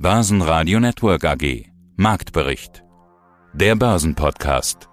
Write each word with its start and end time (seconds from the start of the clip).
Börsenradio 0.00 0.78
Network 0.78 1.24
AG. 1.24 1.64
Marktbericht. 1.96 2.84
Der 3.52 3.74
Börsenpodcast. 3.74 4.88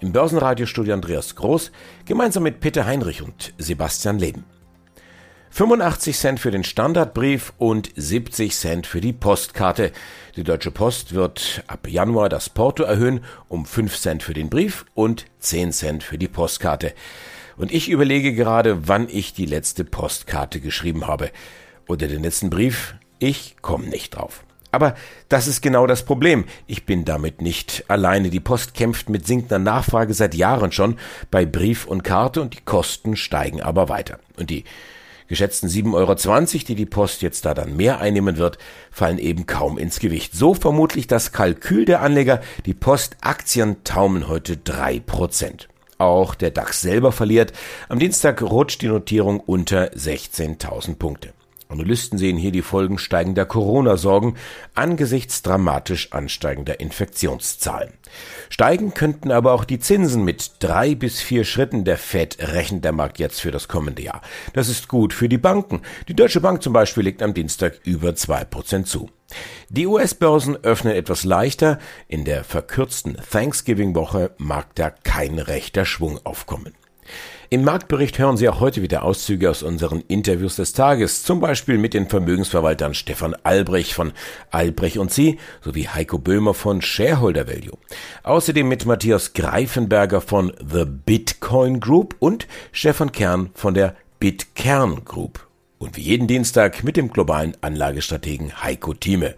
Im 0.00 0.12
Börsenradiostudio 0.12 0.92
Andreas 0.92 1.36
Groß 1.36 1.72
gemeinsam 2.04 2.42
mit 2.42 2.60
Peter 2.60 2.84
Heinrich 2.84 3.22
und 3.22 3.54
Sebastian 3.56 4.18
Leben. 4.18 4.44
85 5.52 6.18
Cent 6.18 6.38
für 6.38 6.50
den 6.50 6.64
Standardbrief 6.64 7.54
und 7.56 7.90
70 7.96 8.54
Cent 8.54 8.86
für 8.86 9.00
die 9.00 9.14
Postkarte. 9.14 9.90
Die 10.36 10.44
Deutsche 10.44 10.70
Post 10.70 11.14
wird 11.14 11.64
ab 11.66 11.88
Januar 11.88 12.28
das 12.28 12.50
Porto 12.50 12.82
erhöhen 12.82 13.24
um 13.48 13.64
5 13.64 13.96
Cent 13.96 14.22
für 14.22 14.34
den 14.34 14.50
Brief 14.50 14.84
und 14.92 15.24
10 15.38 15.72
Cent 15.72 16.02
für 16.02 16.18
die 16.18 16.28
Postkarte. 16.28 16.92
Und 17.56 17.72
ich 17.72 17.88
überlege 17.88 18.34
gerade, 18.34 18.86
wann 18.86 19.08
ich 19.08 19.32
die 19.32 19.46
letzte 19.46 19.86
Postkarte 19.86 20.60
geschrieben 20.60 21.06
habe. 21.06 21.30
Oder 21.88 22.06
den 22.06 22.22
letzten 22.22 22.50
Brief. 22.50 22.96
Ich 23.18 23.56
komme 23.62 23.86
nicht 23.86 24.16
drauf. 24.16 24.44
Aber 24.72 24.94
das 25.30 25.46
ist 25.46 25.62
genau 25.62 25.86
das 25.86 26.04
Problem. 26.04 26.44
Ich 26.66 26.84
bin 26.84 27.06
damit 27.06 27.40
nicht 27.40 27.84
alleine. 27.88 28.28
Die 28.28 28.40
Post 28.40 28.74
kämpft 28.74 29.08
mit 29.08 29.26
sinkender 29.26 29.58
Nachfrage 29.58 30.12
seit 30.12 30.34
Jahren 30.34 30.70
schon 30.70 30.96
bei 31.30 31.46
Brief 31.46 31.86
und 31.86 32.04
Karte 32.04 32.42
und 32.42 32.54
die 32.54 32.64
Kosten 32.64 33.16
steigen 33.16 33.62
aber 33.62 33.88
weiter. 33.88 34.18
Und 34.36 34.50
die 34.50 34.64
geschätzten 35.28 35.70
7,20 35.70 35.94
Euro, 35.94 36.64
die 36.68 36.74
die 36.74 36.84
Post 36.86 37.22
jetzt 37.22 37.46
da 37.46 37.54
dann 37.54 37.76
mehr 37.76 38.00
einnehmen 38.00 38.36
wird, 38.36 38.58
fallen 38.90 39.18
eben 39.18 39.46
kaum 39.46 39.78
ins 39.78 39.98
Gewicht. 39.98 40.34
So 40.34 40.52
vermutlich 40.52 41.06
das 41.06 41.32
Kalkül 41.32 41.84
der 41.84 42.02
Anleger. 42.02 42.42
Die 42.66 42.74
Postaktien 42.74 43.82
taumen 43.82 44.28
heute 44.28 44.56
drei 44.58 45.00
Prozent. 45.00 45.68
Auch 45.98 46.34
der 46.34 46.50
DAX 46.50 46.82
selber 46.82 47.12
verliert. 47.12 47.52
Am 47.88 47.98
Dienstag 47.98 48.42
rutscht 48.42 48.82
die 48.82 48.88
Notierung 48.88 49.40
unter 49.40 49.92
16.000 49.92 50.96
Punkte. 50.96 51.32
Analysten 51.68 52.18
sehen 52.18 52.36
hier 52.36 52.52
die 52.52 52.62
Folgen 52.62 52.98
steigender 52.98 53.44
Corona-Sorgen 53.44 54.36
angesichts 54.74 55.42
dramatisch 55.42 56.12
ansteigender 56.12 56.80
Infektionszahlen. 56.80 57.92
Steigen 58.48 58.94
könnten 58.94 59.30
aber 59.32 59.52
auch 59.52 59.64
die 59.64 59.78
Zinsen 59.78 60.24
mit 60.24 60.52
drei 60.60 60.94
bis 60.94 61.20
vier 61.20 61.44
Schritten 61.44 61.84
der 61.84 61.98
Fed 61.98 62.38
rechnet 62.40 62.84
der 62.84 62.92
Markt 62.92 63.18
jetzt 63.18 63.40
für 63.40 63.50
das 63.50 63.68
kommende 63.68 64.02
Jahr. 64.02 64.22
Das 64.52 64.68
ist 64.68 64.88
gut 64.88 65.12
für 65.12 65.28
die 65.28 65.38
Banken. 65.38 65.82
Die 66.08 66.14
Deutsche 66.14 66.40
Bank 66.40 66.62
zum 66.62 66.72
Beispiel 66.72 67.02
legt 67.02 67.22
am 67.22 67.34
Dienstag 67.34 67.80
über 67.84 68.14
zwei 68.14 68.44
Prozent 68.44 68.86
zu. 68.86 69.10
Die 69.68 69.86
US-Börsen 69.86 70.56
öffnen 70.62 70.94
etwas 70.94 71.24
leichter. 71.24 71.78
In 72.06 72.24
der 72.24 72.44
verkürzten 72.44 73.16
Thanksgiving-Woche 73.30 74.30
mag 74.38 74.74
da 74.76 74.90
kein 74.90 75.38
rechter 75.38 75.84
Schwung 75.84 76.20
aufkommen. 76.24 76.74
Im 77.48 77.62
Marktbericht 77.62 78.18
hören 78.18 78.36
Sie 78.36 78.48
auch 78.48 78.58
heute 78.58 78.82
wieder 78.82 79.04
Auszüge 79.04 79.48
aus 79.48 79.62
unseren 79.62 80.00
Interviews 80.08 80.56
des 80.56 80.72
Tages, 80.72 81.22
zum 81.22 81.38
Beispiel 81.38 81.78
mit 81.78 81.94
den 81.94 82.08
Vermögensverwaltern 82.08 82.92
Stefan 82.92 83.36
Albrecht 83.44 83.92
von 83.92 84.12
Albrecht 84.50 84.98
und 84.98 85.12
Sie 85.12 85.38
sowie 85.60 85.86
Heiko 85.86 86.18
Böhmer 86.18 86.54
von 86.54 86.82
Shareholder 86.82 87.46
Value. 87.46 87.78
Außerdem 88.24 88.66
mit 88.66 88.84
Matthias 88.84 89.32
Greifenberger 89.32 90.20
von 90.20 90.52
The 90.58 90.84
Bitcoin 90.86 91.78
Group 91.78 92.16
und 92.18 92.48
Stefan 92.72 93.12
Kern 93.12 93.50
von 93.54 93.74
der 93.74 93.94
Bitkern 94.18 95.04
Group. 95.04 95.46
Und 95.78 95.96
wie 95.96 96.02
jeden 96.02 96.26
Dienstag 96.26 96.82
mit 96.82 96.96
dem 96.96 97.12
globalen 97.12 97.56
Anlagestrategen 97.60 98.60
Heiko 98.64 98.92
Thieme. 98.92 99.36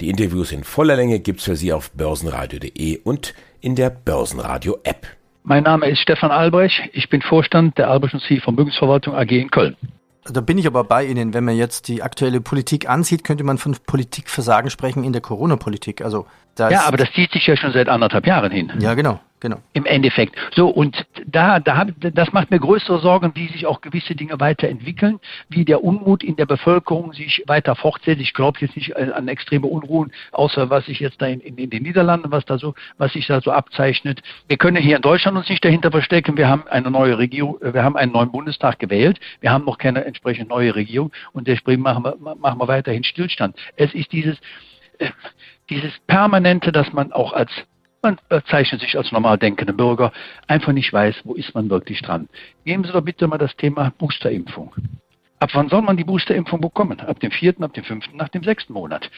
Die 0.00 0.08
Interviews 0.08 0.50
in 0.50 0.64
voller 0.64 0.96
Länge 0.96 1.20
gibt's 1.20 1.44
für 1.44 1.56
Sie 1.56 1.74
auf 1.74 1.90
börsenradio.de 1.90 3.00
und 3.04 3.34
in 3.60 3.74
der 3.74 3.90
Börsenradio 3.90 4.78
App. 4.84 5.06
Mein 5.46 5.64
Name 5.64 5.90
ist 5.90 6.00
Stefan 6.00 6.30
Albrecht. 6.30 6.88
Ich 6.94 7.10
bin 7.10 7.20
Vorstand 7.20 7.76
der 7.76 7.90
Albrecht 7.90 8.14
und 8.14 8.22
Sie 8.22 8.40
Vermögensverwaltung 8.40 9.14
AG 9.14 9.30
in 9.30 9.50
Köln. 9.50 9.76
Da 10.24 10.40
bin 10.40 10.56
ich 10.56 10.66
aber 10.66 10.84
bei 10.84 11.04
Ihnen. 11.04 11.34
Wenn 11.34 11.44
man 11.44 11.54
jetzt 11.54 11.88
die 11.88 12.02
aktuelle 12.02 12.40
Politik 12.40 12.88
ansieht, 12.88 13.24
könnte 13.24 13.44
man 13.44 13.58
von 13.58 13.76
Politikversagen 13.86 14.70
sprechen 14.70 15.04
in 15.04 15.12
der 15.12 15.20
Corona-Politik. 15.20 16.00
Also 16.00 16.24
ja, 16.58 16.86
aber 16.86 16.96
das 16.96 17.10
zieht 17.12 17.32
sich 17.32 17.46
ja 17.46 17.56
schon 17.56 17.72
seit 17.72 17.88
anderthalb 17.88 18.26
Jahren 18.26 18.52
hin. 18.52 18.72
Ja, 18.80 18.94
genau 18.94 19.20
genau. 19.44 19.60
Im 19.74 19.84
Endeffekt. 19.84 20.34
So, 20.54 20.68
und 20.68 21.06
da, 21.26 21.60
da 21.60 21.76
hab, 21.76 21.88
das 21.98 22.32
macht 22.32 22.50
mir 22.50 22.58
größere 22.58 22.98
Sorgen, 23.00 23.32
wie 23.34 23.48
sich 23.48 23.66
auch 23.66 23.82
gewisse 23.82 24.14
Dinge 24.14 24.40
weiterentwickeln, 24.40 25.20
wie 25.50 25.66
der 25.66 25.84
Unmut 25.84 26.24
in 26.24 26.36
der 26.36 26.46
Bevölkerung 26.46 27.12
sich 27.12 27.44
weiter 27.46 27.76
fortsetzt. 27.76 28.22
Ich 28.22 28.32
glaube 28.32 28.58
jetzt 28.60 28.74
nicht 28.74 28.96
an 28.96 29.28
extreme 29.28 29.66
Unruhen, 29.66 30.12
außer 30.32 30.70
was 30.70 30.86
sich 30.86 30.98
jetzt 30.98 31.20
da 31.20 31.26
in, 31.26 31.40
in, 31.40 31.58
in, 31.58 31.68
den 31.68 31.82
Niederlanden, 31.82 32.32
was 32.32 32.46
da 32.46 32.56
so, 32.56 32.74
was 32.96 33.12
sich 33.12 33.26
da 33.26 33.42
so 33.42 33.52
abzeichnet. 33.52 34.22
Wir 34.48 34.56
können 34.56 34.82
hier 34.82 34.96
in 34.96 35.02
Deutschland 35.02 35.36
uns 35.36 35.50
nicht 35.50 35.64
dahinter 35.64 35.90
verstecken. 35.90 36.38
Wir 36.38 36.48
haben 36.48 36.64
eine 36.68 36.90
neue 36.90 37.18
Regierung, 37.18 37.58
wir 37.60 37.84
haben 37.84 37.98
einen 37.98 38.12
neuen 38.12 38.32
Bundestag 38.32 38.78
gewählt. 38.78 39.20
Wir 39.40 39.52
haben 39.52 39.66
noch 39.66 39.76
keine 39.76 40.06
entsprechend 40.06 40.48
neue 40.48 40.74
Regierung 40.74 41.12
und 41.34 41.48
deswegen 41.48 41.82
machen 41.82 42.02
wir, 42.02 42.16
machen 42.36 42.58
wir 42.58 42.68
weiterhin 42.68 43.04
Stillstand. 43.04 43.56
Es 43.76 43.92
ist 43.92 44.10
dieses, 44.10 44.38
äh, 44.38 44.40
dieses 45.70 45.92
permanente, 46.06 46.72
dass 46.72 46.92
man 46.92 47.12
auch 47.12 47.32
als 47.32 47.50
man 48.02 48.18
zeichnet 48.48 48.82
sich 48.82 48.98
als 48.98 49.12
normal 49.12 49.38
denkende 49.38 49.72
Bürger 49.72 50.12
einfach 50.46 50.72
nicht 50.72 50.92
weiß, 50.92 51.22
wo 51.24 51.32
ist 51.32 51.54
man 51.54 51.70
wirklich 51.70 52.02
dran. 52.02 52.28
Geben 52.66 52.84
Sie 52.84 52.92
doch 52.92 53.00
bitte 53.00 53.26
mal 53.26 53.38
das 53.38 53.56
Thema 53.56 53.94
Boosterimpfung. 53.96 54.74
Ab 55.40 55.50
wann 55.54 55.70
soll 55.70 55.80
man 55.80 55.96
die 55.96 56.04
Boosterimpfung 56.04 56.60
bekommen? 56.60 57.00
Ab 57.00 57.18
dem 57.20 57.30
vierten, 57.30 57.64
ab 57.64 57.72
dem 57.72 57.84
fünften, 57.84 58.18
nach 58.18 58.28
dem 58.28 58.44
sechsten 58.44 58.74
Monat. 58.74 59.10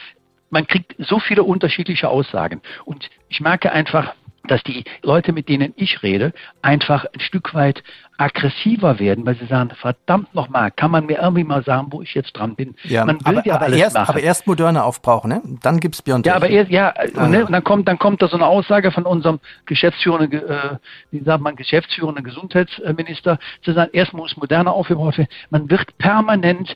Man 0.49 0.65
kriegt 0.65 0.95
so 0.97 1.19
viele 1.19 1.43
unterschiedliche 1.43 2.07
Aussagen. 2.07 2.61
Und 2.85 3.09
ich 3.27 3.41
merke 3.41 3.73
einfach, 3.73 4.15
dass 4.47 4.63
die 4.63 4.83
Leute, 5.01 5.33
mit 5.33 5.49
denen 5.49 5.73
ich 5.75 6.03
rede, 6.03 6.33
einfach 6.61 7.05
ein 7.13 7.19
Stück 7.19 7.53
weit 7.53 7.83
aggressiver 8.17 8.99
werden, 8.99 9.25
weil 9.25 9.35
sie 9.35 9.45
sagen, 9.45 9.69
verdammt 9.79 10.33
nochmal, 10.33 10.71
kann 10.71 10.89
man 10.89 11.05
mir 11.05 11.19
irgendwie 11.19 11.43
mal 11.43 11.63
sagen, 11.63 11.87
wo 11.91 12.01
ich 12.01 12.13
jetzt 12.15 12.33
dran 12.33 12.55
bin? 12.55 12.75
Ja, 12.83 13.05
man 13.05 13.19
will 13.25 13.37
aber, 13.37 13.45
ja 13.45 13.55
aber 13.55 13.65
alles 13.65 13.79
erst, 13.79 13.95
machen. 13.95 14.09
Aber 14.09 14.19
erst 14.19 14.47
Moderna 14.47 14.83
aufbrauchen, 14.83 15.29
ne? 15.29 15.41
Dann 15.61 15.79
gibt's 15.79 16.01
BioNTech. 16.01 16.31
Ja, 16.31 16.35
aber 16.35 16.49
erst, 16.49 16.71
ja, 16.71 16.93
ah. 17.15 17.27
ne? 17.27 17.45
und 17.45 17.51
dann 17.51 17.63
kommt, 17.63 17.87
dann 17.87 17.99
kommt 17.99 18.21
da 18.21 18.27
so 18.27 18.35
eine 18.35 18.47
Aussage 18.47 18.91
von 18.91 19.05
unserem 19.05 19.39
geschäftsführenden, 19.65 20.47
äh, 20.47 20.77
wie 21.11 21.23
sagt 21.23 21.41
man, 21.41 21.55
geschäftsführenden 21.55 22.23
Gesundheitsminister, 22.23 23.37
zu 23.61 23.73
sagen, 23.73 23.91
erst 23.93 24.13
muss 24.13 24.35
Moderna 24.37 24.71
aufgebaut 24.71 25.17
werden. 25.17 25.29
Man 25.49 25.69
wird 25.69 25.97
permanent 25.99 26.75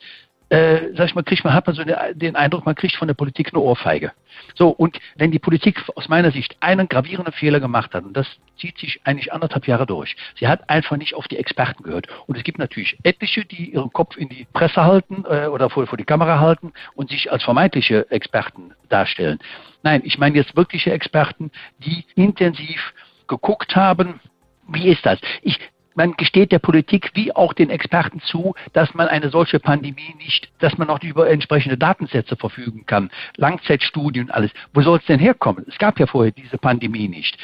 äh, 0.52 0.94
sag 0.98 1.06
ich 1.06 1.16
mal, 1.16 1.24
kriegt 1.24 1.46
man, 1.46 1.54
hat 1.54 1.66
man 1.66 1.76
so 1.78 1.84
den 1.86 2.36
Eindruck, 2.36 2.66
man 2.66 2.76
kriegt 2.76 2.98
von 2.98 3.08
der 3.08 3.16
Politik 3.16 3.54
eine 3.54 3.62
Ohrfeige. 3.62 4.12
So, 4.54 4.68
und 4.68 5.00
wenn 5.16 5.32
die 5.32 5.40
Politik 5.40 5.82
aus 5.96 6.10
meiner 6.10 6.32
Sicht 6.32 6.58
einen 6.60 6.90
gravierenden 6.90 7.34
Fehler 7.34 7.62
gemacht 7.62 7.94
hat, 7.94 8.04
und 8.04 8.12
das 8.18 8.28
zieht 8.60 8.78
sich 8.78 9.00
eigentlich 9.06 9.32
anderthalb 9.32 9.66
Jahre 9.66 9.86
durch, 9.86 10.18
sie 10.38 10.50
hat 10.50 10.70
einfach 10.70 10.98
nicht 10.98 11.16
auf 11.16 11.30
die 11.30 11.38
Experten 11.38 11.84
gehört. 11.84 12.08
Und 12.28 12.38
es 12.38 12.44
gibt 12.44 12.60
natürlich 12.60 12.98
etliche, 13.04 13.46
die 13.46 13.72
ihren 13.72 13.94
Kopf 13.94 14.18
in 14.18 14.28
die 14.28 14.46
Presse 14.52 14.84
halten 14.84 15.24
äh, 15.26 15.46
oder 15.46 15.70
vor, 15.70 15.88
vor 15.88 15.98
die 15.98 16.04
Kamera 16.04 16.42
halten 16.42 16.74
und 16.96 17.10
sich 17.12 17.32
als 17.32 17.44
vermeintliche 17.44 18.12
Experten 18.12 18.74
darstellen. 18.90 19.40
Nein, 19.84 20.02
ich 20.04 20.18
meine 20.18 20.36
jetzt 20.36 20.58
wirkliche 20.58 20.92
Experten, 20.92 21.50
die 21.80 22.04
intensiv 22.16 22.94
geguckt 23.30 23.74
haben, 23.78 24.20
wie 24.68 24.90
ist 24.90 25.06
das? 25.06 25.20
Ich, 25.42 25.60
man 25.96 26.14
gesteht 26.14 26.52
der 26.52 26.60
Politik 26.60 27.12
wie 27.14 27.36
auch 27.36 27.54
den 27.54 27.70
Experten 27.70 28.22
zu, 28.22 28.54
dass 28.74 28.94
man 28.94 29.08
eine 29.08 29.30
solche 29.30 29.60
Pandemie 29.60 30.16
nicht, 30.18 30.50
dass 30.60 30.78
man 30.78 30.88
noch 30.88 31.02
über 31.04 31.30
entsprechende 31.30 31.78
Datensätze 31.78 32.36
verfügen 32.36 32.86
kann, 32.86 33.10
Langzeitstudien, 33.38 34.32
alles. 34.32 34.52
Wo 34.74 34.82
soll 34.82 35.00
es 35.00 35.06
denn 35.06 35.20
herkommen? 35.20 35.66
Es 35.68 35.78
gab 35.78 36.00
ja 36.00 36.08
vorher 36.08 36.32
diese 36.32 36.58
Pandemie 36.58 37.08
nicht. 37.08 37.38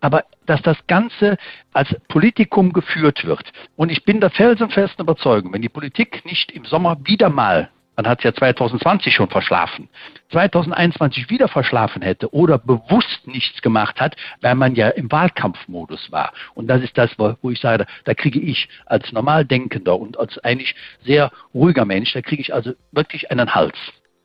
Aber 0.00 0.24
dass 0.44 0.60
das 0.60 0.76
Ganze 0.86 1.38
als 1.72 1.88
Politikum 2.08 2.74
geführt 2.74 3.24
wird. 3.24 3.50
Und 3.76 3.90
ich 3.90 4.04
bin 4.04 4.20
der 4.20 4.30
felsenfesten 4.30 5.02
Überzeugung, 5.02 5.54
wenn 5.54 5.62
die 5.62 5.70
Politik 5.70 6.24
nicht 6.26 6.52
im 6.52 6.66
Sommer 6.66 6.98
wieder 7.04 7.30
mal 7.30 7.70
man 7.96 8.06
hat 8.06 8.18
es 8.18 8.24
ja 8.24 8.34
2020 8.34 9.14
schon 9.14 9.28
verschlafen, 9.28 9.88
2021 10.30 11.30
wieder 11.30 11.48
verschlafen 11.48 12.02
hätte 12.02 12.32
oder 12.32 12.58
bewusst 12.58 13.26
nichts 13.26 13.62
gemacht 13.62 14.00
hat, 14.00 14.16
weil 14.40 14.54
man 14.54 14.74
ja 14.74 14.88
im 14.88 15.10
Wahlkampfmodus 15.10 16.10
war. 16.10 16.32
Und 16.54 16.66
das 16.66 16.82
ist 16.82 16.96
das, 16.98 17.10
wo 17.18 17.50
ich 17.50 17.60
sage, 17.60 17.86
da 18.04 18.14
kriege 18.14 18.40
ich 18.40 18.68
als 18.86 19.12
normal 19.12 19.44
Denkender 19.44 19.98
und 19.98 20.18
als 20.18 20.38
eigentlich 20.38 20.74
sehr 21.02 21.30
ruhiger 21.52 21.84
Mensch, 21.84 22.12
da 22.12 22.22
kriege 22.22 22.42
ich 22.42 22.52
also 22.52 22.72
wirklich 22.92 23.30
einen 23.30 23.54
Hals. 23.54 23.76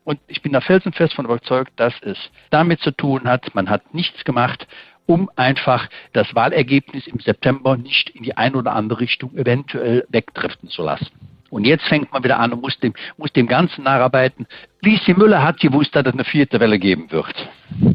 Und 0.04 0.20
ich 0.28 0.42
bin 0.42 0.54
da 0.54 0.62
felsenfest 0.62 1.14
von 1.14 1.26
überzeugt, 1.26 1.72
dass 1.76 1.94
es 2.02 2.18
damit 2.50 2.80
zu 2.80 2.92
tun 2.92 3.26
hat, 3.26 3.54
man 3.54 3.70
hat 3.70 3.94
nichts 3.94 4.24
gemacht, 4.24 4.68
um 5.06 5.30
einfach 5.36 5.88
das 6.14 6.34
Wahlergebnis 6.36 7.08
im 7.08 7.20
September 7.20 7.78
nicht 7.78 8.10
in 8.12 8.24
die 8.24 8.38
eine 8.38 8.58
oder 8.58 8.74
andere 8.74 9.00
Richtung 9.00 9.36
eventuell 9.36 10.06
wegdriften 10.10 10.70
zu 10.70 10.84
lassen. 10.84 11.29
Und 11.50 11.66
jetzt 11.66 11.86
fängt 11.86 12.12
man 12.12 12.24
wieder 12.24 12.40
an 12.40 12.54
und 12.54 12.62
muss 12.62 12.80
dem, 12.80 12.94
muss 13.18 13.32
dem 13.34 13.48
Ganzen 13.48 13.84
nacharbeiten. 13.84 14.48
Lisi 14.82 15.14
Müller 15.14 15.44
hat 15.44 15.60
gewusst, 15.60 15.96
dass 15.96 16.06
es 16.06 16.14
eine 16.14 16.24
vierte 16.24 16.60
Welle 16.60 16.80
geben 16.80 17.12
wird. 17.12 17.50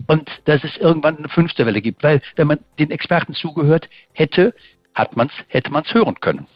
Und 0.07 0.29
dass 0.45 0.63
es 0.65 0.77
irgendwann 0.77 1.19
eine 1.19 1.29
fünfte 1.29 1.67
Welle 1.67 1.81
gibt. 1.81 2.03
Weil, 2.03 2.21
wenn 2.37 2.49
man 2.49 2.59
den 2.79 2.91
Experten 2.91 3.35
zugehört 3.35 3.89
hätte, 4.13 4.55
hat 4.95 5.17
man's, 5.17 5.33
hätte 5.49 5.71
man 5.71 5.85
es 5.85 5.95
hören 5.95 6.19
können. 6.21 6.47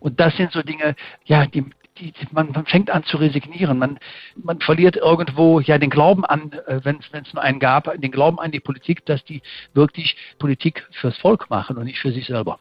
Und 0.00 0.20
das 0.20 0.36
sind 0.36 0.52
so 0.52 0.62
Dinge, 0.62 0.94
ja, 1.24 1.46
die, 1.46 1.64
die, 1.98 2.12
man, 2.32 2.50
man, 2.52 2.66
fängt 2.66 2.90
an 2.90 3.04
zu 3.04 3.16
resignieren. 3.18 3.78
Man, 3.78 3.98
man 4.36 4.60
verliert 4.60 4.96
irgendwo 4.96 5.60
ja 5.60 5.78
den 5.78 5.90
Glauben 5.90 6.24
an, 6.24 6.52
äh, 6.66 6.80
wenn 6.84 6.98
es 6.98 7.34
nur 7.34 7.42
einen 7.42 7.60
gab, 7.60 7.92
den 8.00 8.10
Glauben 8.10 8.38
an 8.38 8.50
die 8.50 8.60
Politik, 8.60 9.04
dass 9.06 9.24
die 9.24 9.42
wirklich 9.74 10.16
Politik 10.38 10.86
fürs 10.92 11.18
Volk 11.18 11.50
machen 11.50 11.76
und 11.76 11.84
nicht 11.84 11.98
für 11.98 12.12
sich 12.12 12.26
selber. 12.26 12.58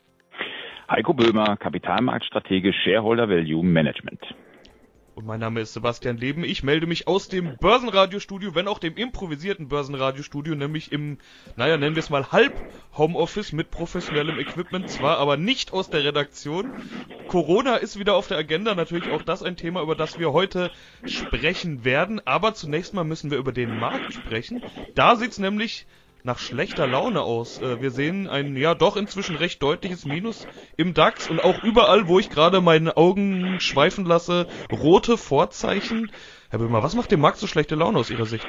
Heiko 0.89 1.13
Böhmer, 1.13 1.55
Kapitalmarktstratege 1.55 2.73
Shareholder 2.73 3.29
Value 3.29 3.63
Management. 3.63 4.21
Und 5.13 5.27
mein 5.27 5.39
Name 5.39 5.61
ist 5.61 5.73
Sebastian 5.73 6.17
Leben. 6.17 6.43
Ich 6.43 6.63
melde 6.63 6.87
mich 6.87 7.07
aus 7.07 7.27
dem 7.27 7.57
Börsenradiostudio, 7.57 8.55
wenn 8.55 8.67
auch 8.67 8.79
dem 8.79 8.95
improvisierten 8.95 9.67
Börsenradiostudio, 9.67 10.55
nämlich 10.55 10.91
im, 10.91 11.19
naja, 11.57 11.77
nennen 11.77 11.95
wir 11.95 11.99
es 11.99 12.09
mal 12.09 12.31
halb 12.31 12.53
Homeoffice 12.97 13.51
mit 13.51 13.69
professionellem 13.69 14.39
Equipment, 14.39 14.89
zwar 14.89 15.19
aber 15.19 15.37
nicht 15.37 15.73
aus 15.73 15.91
der 15.91 16.03
Redaktion. 16.03 16.71
Corona 17.27 17.75
ist 17.75 17.99
wieder 17.99 18.15
auf 18.15 18.27
der 18.27 18.37
Agenda, 18.37 18.73
natürlich 18.73 19.11
auch 19.11 19.21
das 19.21 19.43
ein 19.43 19.57
Thema, 19.57 19.83
über 19.83 19.93
das 19.93 20.17
wir 20.17 20.33
heute 20.33 20.71
sprechen 21.05 21.85
werden. 21.85 22.19
Aber 22.25 22.55
zunächst 22.55 22.95
mal 22.95 23.03
müssen 23.03 23.29
wir 23.29 23.37
über 23.37 23.51
den 23.51 23.77
Markt 23.77 24.13
sprechen. 24.13 24.63
Da 24.95 25.17
sieht's 25.17 25.37
nämlich 25.37 25.85
nach 26.23 26.37
schlechter 26.37 26.87
Laune 26.87 27.21
aus. 27.21 27.61
Äh, 27.61 27.81
wir 27.81 27.91
sehen 27.91 28.27
ein 28.27 28.55
ja 28.55 28.75
doch 28.75 28.97
inzwischen 28.97 29.35
recht 29.35 29.61
deutliches 29.61 30.05
Minus 30.05 30.47
im 30.77 30.93
DAX 30.93 31.29
und 31.29 31.43
auch 31.43 31.63
überall, 31.63 32.07
wo 32.07 32.19
ich 32.19 32.29
gerade 32.29 32.61
meine 32.61 32.97
Augen 32.97 33.59
schweifen 33.59 34.05
lasse, 34.05 34.47
rote 34.71 35.17
Vorzeichen. 35.17 36.11
Herr 36.49 36.59
Böhmer, 36.59 36.83
was 36.83 36.95
macht 36.95 37.11
dem 37.11 37.21
Markt 37.21 37.37
so 37.37 37.47
schlechte 37.47 37.75
Laune 37.75 37.99
aus 37.99 38.09
Ihrer 38.09 38.25
Sicht? 38.25 38.47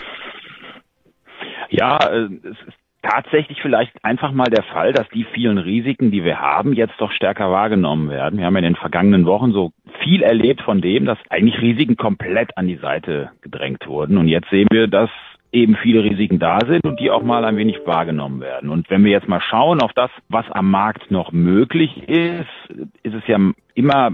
Ja, 1.70 1.98
äh, 1.98 2.28
es 2.42 2.58
ist 2.66 2.76
tatsächlich 3.02 3.60
vielleicht 3.62 3.92
einfach 4.04 4.32
mal 4.32 4.50
der 4.50 4.64
Fall, 4.64 4.92
dass 4.92 5.08
die 5.10 5.24
vielen 5.32 5.58
Risiken, 5.58 6.10
die 6.10 6.24
wir 6.24 6.40
haben, 6.40 6.74
jetzt 6.74 6.94
doch 6.98 7.12
stärker 7.12 7.50
wahrgenommen 7.50 8.10
werden. 8.10 8.38
Wir 8.38 8.46
haben 8.46 8.56
in 8.56 8.64
den 8.64 8.76
vergangenen 8.76 9.26
Wochen 9.26 9.52
so 9.52 9.72
viel 10.02 10.22
erlebt 10.22 10.62
von 10.62 10.80
dem, 10.80 11.06
dass 11.06 11.18
eigentlich 11.28 11.60
Risiken 11.60 11.96
komplett 11.96 12.56
an 12.56 12.66
die 12.66 12.76
Seite 12.76 13.30
gedrängt 13.40 13.86
wurden. 13.86 14.18
Und 14.18 14.28
jetzt 14.28 14.50
sehen 14.50 14.68
wir, 14.70 14.86
dass 14.86 15.10
eben 15.52 15.76
viele 15.76 16.04
Risiken 16.04 16.38
da 16.38 16.60
sind 16.66 16.84
und 16.84 17.00
die 17.00 17.10
auch 17.10 17.22
mal 17.22 17.44
ein 17.44 17.56
wenig 17.56 17.80
wahrgenommen 17.84 18.40
werden. 18.40 18.70
Und 18.70 18.88
wenn 18.88 19.04
wir 19.04 19.10
jetzt 19.10 19.28
mal 19.28 19.40
schauen 19.40 19.82
auf 19.82 19.92
das, 19.94 20.10
was 20.28 20.48
am 20.50 20.70
Markt 20.70 21.10
noch 21.10 21.32
möglich 21.32 22.08
ist, 22.08 22.48
ist 23.02 23.14
es 23.14 23.26
ja 23.26 23.38
immer 23.74 24.12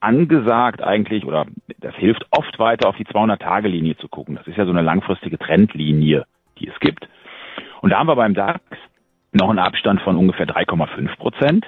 angesagt 0.00 0.82
eigentlich, 0.82 1.24
oder 1.24 1.46
das 1.80 1.94
hilft 1.94 2.26
oft 2.30 2.58
weiter 2.58 2.88
auf 2.88 2.96
die 2.96 3.06
200-Tage-Linie 3.06 3.96
zu 3.96 4.08
gucken. 4.08 4.36
Das 4.36 4.46
ist 4.46 4.56
ja 4.56 4.64
so 4.64 4.70
eine 4.70 4.82
langfristige 4.82 5.38
Trendlinie, 5.38 6.26
die 6.58 6.68
es 6.68 6.78
gibt. 6.80 7.08
Und 7.80 7.90
da 7.90 7.98
haben 7.98 8.08
wir 8.08 8.16
beim 8.16 8.34
DAX 8.34 8.60
noch 9.32 9.48
einen 9.48 9.58
Abstand 9.58 10.00
von 10.02 10.16
ungefähr 10.16 10.46
3,5 10.46 11.16
Prozent. 11.16 11.66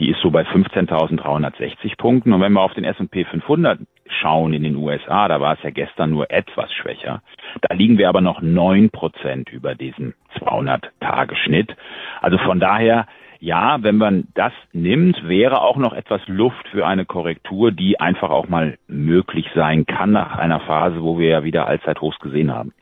Die 0.00 0.08
ist 0.08 0.20
so 0.20 0.30
bei 0.30 0.42
15.360 0.42 1.98
Punkten. 1.98 2.32
Und 2.32 2.40
wenn 2.40 2.54
wir 2.54 2.62
auf 2.62 2.72
den 2.72 2.84
S&P 2.84 3.24
500 3.26 3.78
schauen 4.06 4.54
in 4.54 4.62
den 4.62 4.76
USA, 4.76 5.28
da 5.28 5.40
war 5.40 5.52
es 5.54 5.62
ja 5.62 5.70
gestern 5.70 6.10
nur 6.10 6.30
etwas 6.30 6.72
schwächer. 6.72 7.22
Da 7.60 7.74
liegen 7.74 7.98
wir 7.98 8.08
aber 8.08 8.22
noch 8.22 8.40
neun 8.40 8.88
Prozent 8.90 9.50
über 9.50 9.74
diesem 9.74 10.14
200-Tage-Schnitt. 10.38 11.76
Also 12.22 12.38
von 12.38 12.60
daher, 12.60 13.06
ja, 13.40 13.82
wenn 13.82 13.98
man 13.98 14.28
das 14.34 14.52
nimmt, 14.72 15.28
wäre 15.28 15.60
auch 15.60 15.76
noch 15.76 15.92
etwas 15.92 16.26
Luft 16.26 16.66
für 16.68 16.86
eine 16.86 17.04
Korrektur, 17.04 17.70
die 17.70 18.00
einfach 18.00 18.30
auch 18.30 18.48
mal 18.48 18.78
möglich 18.88 19.46
sein 19.54 19.84
kann 19.84 20.12
nach 20.12 20.38
einer 20.38 20.60
Phase, 20.60 21.02
wo 21.02 21.18
wir 21.18 21.28
ja 21.28 21.44
wieder 21.44 21.66
Allzeithochs 21.66 22.18
gesehen 22.20 22.54
haben. 22.54 22.72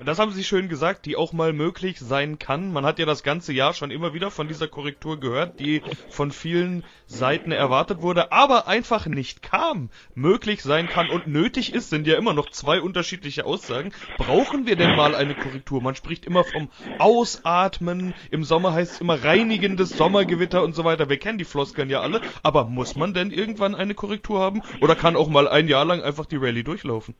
Und 0.00 0.06
das 0.06 0.18
haben 0.18 0.32
Sie 0.32 0.42
schön 0.42 0.68
gesagt, 0.68 1.06
die 1.06 1.16
auch 1.16 1.32
mal 1.32 1.52
möglich 1.52 2.00
sein 2.00 2.38
kann. 2.38 2.72
Man 2.72 2.84
hat 2.84 2.98
ja 2.98 3.06
das 3.06 3.22
ganze 3.22 3.52
Jahr 3.52 3.74
schon 3.74 3.92
immer 3.92 4.12
wieder 4.12 4.30
von 4.30 4.48
dieser 4.48 4.66
Korrektur 4.66 5.20
gehört, 5.20 5.60
die 5.60 5.82
von 6.10 6.32
vielen 6.32 6.84
Seiten 7.06 7.52
erwartet 7.52 8.02
wurde, 8.02 8.32
aber 8.32 8.66
einfach 8.66 9.06
nicht 9.06 9.42
kam. 9.42 9.90
Möglich 10.14 10.62
sein 10.62 10.88
kann 10.88 11.10
und 11.10 11.28
nötig 11.28 11.74
ist, 11.74 11.90
sind 11.90 12.08
ja 12.08 12.16
immer 12.16 12.34
noch 12.34 12.50
zwei 12.50 12.80
unterschiedliche 12.80 13.44
Aussagen. 13.44 13.92
Brauchen 14.18 14.66
wir 14.66 14.74
denn 14.74 14.96
mal 14.96 15.14
eine 15.14 15.34
Korrektur? 15.34 15.80
Man 15.80 15.94
spricht 15.94 16.26
immer 16.26 16.42
vom 16.42 16.70
Ausatmen. 16.98 18.14
Im 18.32 18.42
Sommer 18.42 18.72
heißt 18.72 18.94
es 18.94 19.00
immer 19.00 19.22
reinigendes 19.22 19.90
Sommergewitter 19.90 20.64
und 20.64 20.74
so 20.74 20.84
weiter. 20.84 21.08
Wir 21.08 21.18
kennen 21.18 21.38
die 21.38 21.44
Floskeln 21.44 21.88
ja 21.88 22.00
alle. 22.00 22.20
Aber 22.42 22.64
muss 22.64 22.96
man 22.96 23.14
denn 23.14 23.30
irgendwann 23.30 23.76
eine 23.76 23.94
Korrektur 23.94 24.40
haben? 24.40 24.62
Oder 24.80 24.96
kann 24.96 25.14
auch 25.14 25.28
mal 25.28 25.46
ein 25.46 25.68
Jahr 25.68 25.84
lang 25.84 26.02
einfach 26.02 26.26
die 26.26 26.36
Rallye 26.36 26.64
durchlaufen? 26.64 27.14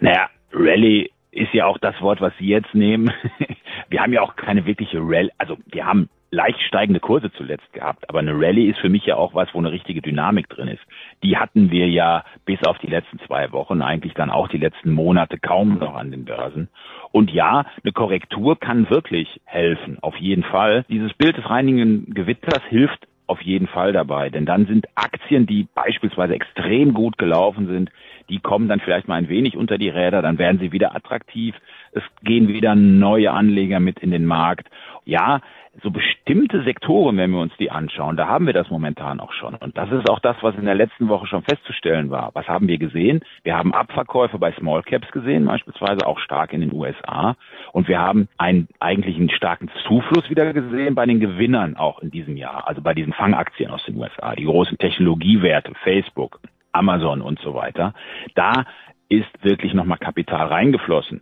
Naja, 0.00 0.30
Rallye 0.52 1.10
ist 1.32 1.54
ja 1.54 1.66
auch 1.66 1.78
das 1.78 2.00
Wort, 2.00 2.20
was 2.20 2.32
Sie 2.38 2.46
jetzt 2.46 2.74
nehmen. 2.74 3.12
wir 3.88 4.00
haben 4.00 4.12
ja 4.12 4.22
auch 4.22 4.36
keine 4.36 4.66
wirkliche 4.66 4.98
Rallye, 5.00 5.30
also 5.38 5.56
wir 5.66 5.86
haben 5.86 6.08
leicht 6.30 6.60
steigende 6.62 7.00
Kurse 7.00 7.32
zuletzt 7.32 7.72
gehabt, 7.72 8.08
aber 8.08 8.20
eine 8.20 8.34
Rallye 8.34 8.70
ist 8.70 8.78
für 8.78 8.88
mich 8.88 9.04
ja 9.04 9.16
auch 9.16 9.34
was, 9.34 9.52
wo 9.52 9.58
eine 9.58 9.72
richtige 9.72 10.00
Dynamik 10.00 10.48
drin 10.48 10.68
ist. 10.68 10.82
Die 11.22 11.36
hatten 11.36 11.70
wir 11.70 11.88
ja 11.88 12.24
bis 12.44 12.62
auf 12.64 12.78
die 12.78 12.86
letzten 12.86 13.18
zwei 13.20 13.50
Wochen, 13.52 13.82
eigentlich 13.82 14.14
dann 14.14 14.30
auch 14.30 14.48
die 14.48 14.58
letzten 14.58 14.92
Monate 14.92 15.38
kaum 15.38 15.78
noch 15.78 15.94
an 15.94 16.10
den 16.10 16.24
Börsen. 16.24 16.68
Und 17.12 17.32
ja, 17.32 17.66
eine 17.82 17.92
Korrektur 17.92 18.58
kann 18.58 18.88
wirklich 18.90 19.40
helfen, 19.44 19.98
auf 20.02 20.16
jeden 20.16 20.44
Fall. 20.44 20.84
Dieses 20.88 21.12
Bild 21.14 21.36
des 21.36 21.50
reinigen 21.50 22.14
Gewitters 22.14 22.62
hilft 22.68 23.06
auf 23.30 23.40
jeden 23.42 23.68
Fall 23.68 23.92
dabei, 23.92 24.28
denn 24.28 24.44
dann 24.44 24.66
sind 24.66 24.88
Aktien, 24.96 25.46
die 25.46 25.68
beispielsweise 25.72 26.34
extrem 26.34 26.92
gut 26.94 27.16
gelaufen 27.16 27.68
sind, 27.68 27.90
die 28.28 28.40
kommen 28.40 28.68
dann 28.68 28.80
vielleicht 28.80 29.06
mal 29.06 29.14
ein 29.14 29.28
wenig 29.28 29.56
unter 29.56 29.78
die 29.78 29.88
Räder, 29.88 30.20
dann 30.20 30.38
werden 30.38 30.58
sie 30.58 30.72
wieder 30.72 30.96
attraktiv, 30.96 31.54
es 31.92 32.02
gehen 32.24 32.48
wieder 32.48 32.74
neue 32.74 33.30
Anleger 33.30 33.78
mit 33.78 34.00
in 34.00 34.10
den 34.10 34.26
Markt. 34.26 34.68
Ja, 35.04 35.40
so 35.82 35.90
bestimmte 35.90 36.62
Sektoren, 36.62 37.16
wenn 37.16 37.30
wir 37.30 37.40
uns 37.40 37.56
die 37.58 37.70
anschauen, 37.70 38.16
da 38.16 38.28
haben 38.28 38.46
wir 38.46 38.52
das 38.52 38.70
momentan 38.70 39.20
auch 39.20 39.32
schon. 39.32 39.54
Und 39.54 39.76
das 39.76 39.90
ist 39.90 40.08
auch 40.08 40.20
das, 40.20 40.36
was 40.42 40.54
in 40.56 40.64
der 40.64 40.74
letzten 40.74 41.08
Woche 41.08 41.26
schon 41.26 41.42
festzustellen 41.42 42.10
war. 42.10 42.30
Was 42.34 42.46
haben 42.48 42.68
wir 42.68 42.78
gesehen? 42.78 43.20
Wir 43.42 43.56
haben 43.56 43.74
Abverkäufe 43.74 44.38
bei 44.38 44.52
Small 44.52 44.82
Caps 44.82 45.10
gesehen, 45.12 45.46
beispielsweise 45.46 46.06
auch 46.06 46.18
stark 46.18 46.52
in 46.52 46.60
den 46.60 46.72
USA. 46.72 47.36
Und 47.72 47.88
wir 47.88 47.98
haben 47.98 48.28
einen 48.38 48.68
eigentlichen 48.80 49.30
starken 49.30 49.70
Zufluss 49.86 50.28
wieder 50.30 50.52
gesehen 50.52 50.94
bei 50.94 51.06
den 51.06 51.20
Gewinnern 51.20 51.76
auch 51.76 52.00
in 52.00 52.10
diesem 52.10 52.36
Jahr, 52.36 52.68
also 52.68 52.82
bei 52.82 52.94
diesen 52.94 53.12
Fangaktien 53.12 53.70
aus 53.70 53.84
den 53.84 53.96
USA, 53.96 54.34
die 54.34 54.44
großen 54.44 54.78
Technologiewerte, 54.78 55.72
Facebook, 55.82 56.40
Amazon 56.72 57.22
und 57.22 57.40
so 57.40 57.54
weiter. 57.54 57.94
Da 58.34 58.64
ist 59.08 59.28
wirklich 59.42 59.74
nochmal 59.74 59.98
Kapital 59.98 60.46
reingeflossen. 60.46 61.20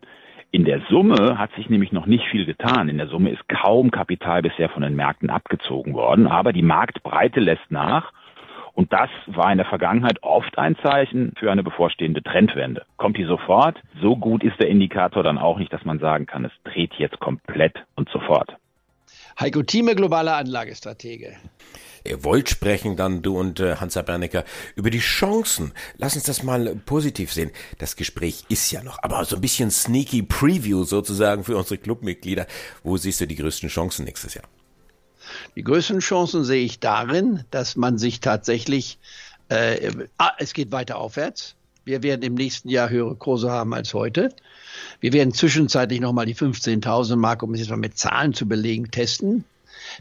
In 0.50 0.64
der 0.64 0.80
Summe 0.88 1.38
hat 1.38 1.52
sich 1.56 1.68
nämlich 1.68 1.92
noch 1.92 2.06
nicht 2.06 2.24
viel 2.30 2.46
getan. 2.46 2.88
In 2.88 2.96
der 2.96 3.08
Summe 3.08 3.30
ist 3.30 3.46
kaum 3.48 3.90
Kapital 3.90 4.40
bisher 4.40 4.70
von 4.70 4.82
den 4.82 4.96
Märkten 4.96 5.28
abgezogen 5.28 5.92
worden, 5.92 6.26
aber 6.26 6.54
die 6.54 6.62
Marktbreite 6.62 7.40
lässt 7.40 7.70
nach. 7.70 8.12
Und 8.72 8.92
das 8.92 9.10
war 9.26 9.50
in 9.52 9.58
der 9.58 9.66
Vergangenheit 9.66 10.22
oft 10.22 10.56
ein 10.56 10.76
Zeichen 10.76 11.34
für 11.36 11.52
eine 11.52 11.62
bevorstehende 11.62 12.22
Trendwende. 12.22 12.86
Kommt 12.96 13.18
die 13.18 13.24
sofort? 13.24 13.76
So 14.00 14.16
gut 14.16 14.42
ist 14.42 14.58
der 14.58 14.68
Indikator 14.68 15.22
dann 15.22 15.36
auch 15.36 15.58
nicht, 15.58 15.72
dass 15.72 15.84
man 15.84 15.98
sagen 15.98 16.26
kann, 16.26 16.46
es 16.46 16.52
dreht 16.64 16.94
jetzt 16.94 17.18
komplett 17.18 17.74
und 17.96 18.08
sofort. 18.08 18.56
Heiko 19.40 19.62
Thieme, 19.62 19.94
globaler 19.94 20.36
Anlagestratege. 20.36 21.36
Ihr 22.04 22.24
wollt 22.24 22.48
sprechen 22.48 22.96
dann, 22.96 23.22
du 23.22 23.38
und 23.38 23.60
äh, 23.60 23.76
Hansa 23.76 24.02
Bernecker, 24.02 24.44
über 24.74 24.90
die 24.90 24.98
Chancen. 24.98 25.72
Lass 25.96 26.16
uns 26.16 26.24
das 26.24 26.42
mal 26.42 26.74
positiv 26.74 27.32
sehen. 27.32 27.52
Das 27.78 27.94
Gespräch 27.94 28.44
ist 28.48 28.70
ja 28.72 28.82
noch, 28.82 29.02
aber 29.02 29.24
so 29.24 29.36
ein 29.36 29.40
bisschen 29.40 29.70
sneaky 29.70 30.22
Preview 30.22 30.82
sozusagen 30.82 31.44
für 31.44 31.56
unsere 31.56 31.78
Clubmitglieder. 31.78 32.46
Wo 32.82 32.96
siehst 32.96 33.20
du 33.20 33.26
die 33.26 33.36
größten 33.36 33.68
Chancen 33.68 34.06
nächstes 34.06 34.34
Jahr? 34.34 34.44
Die 35.54 35.62
größten 35.62 36.00
Chancen 36.00 36.42
sehe 36.42 36.64
ich 36.64 36.80
darin, 36.80 37.44
dass 37.50 37.76
man 37.76 37.98
sich 37.98 38.20
tatsächlich, 38.20 38.98
äh, 39.50 39.92
ah, 40.16 40.32
es 40.38 40.52
geht 40.52 40.72
weiter 40.72 40.96
aufwärts. 40.98 41.57
Wir 41.88 42.02
werden 42.02 42.20
im 42.20 42.34
nächsten 42.34 42.68
Jahr 42.68 42.90
höhere 42.90 43.16
Kurse 43.16 43.50
haben 43.50 43.72
als 43.72 43.94
heute. 43.94 44.28
Wir 45.00 45.14
werden 45.14 45.32
zwischenzeitlich 45.32 46.00
nochmal 46.00 46.26
die 46.26 46.34
15.000 46.34 47.16
Mark, 47.16 47.42
um 47.42 47.54
es 47.54 47.60
jetzt 47.60 47.70
mal 47.70 47.76
mit 47.76 47.96
Zahlen 47.96 48.34
zu 48.34 48.46
belegen, 48.46 48.90
testen. 48.90 49.44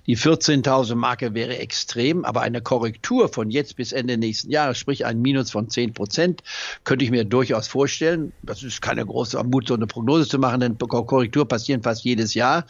Die 0.05 0.17
14.000 0.17 0.95
Marke 0.95 1.33
wäre 1.33 1.57
extrem, 1.57 2.23
aber 2.25 2.41
eine 2.41 2.61
Korrektur 2.61 3.29
von 3.29 3.49
jetzt 3.49 3.75
bis 3.75 3.91
Ende 3.91 4.17
nächsten 4.17 4.51
Jahres, 4.51 4.77
sprich 4.77 5.05
ein 5.05 5.21
Minus 5.21 5.51
von 5.51 5.69
10 5.69 5.93
Prozent, 5.93 6.43
könnte 6.83 7.03
ich 7.03 7.11
mir 7.11 7.25
durchaus 7.25 7.67
vorstellen. 7.67 8.31
Das 8.43 8.63
ist 8.63 8.81
keine 8.81 9.05
große 9.05 9.41
Mut, 9.43 9.67
so 9.67 9.73
eine 9.73 9.87
Prognose 9.87 10.27
zu 10.27 10.39
machen, 10.39 10.59
denn 10.59 10.77
Korrektur 10.77 11.47
passieren 11.47 11.81
fast 11.81 12.03
jedes 12.03 12.33
Jahr. 12.33 12.65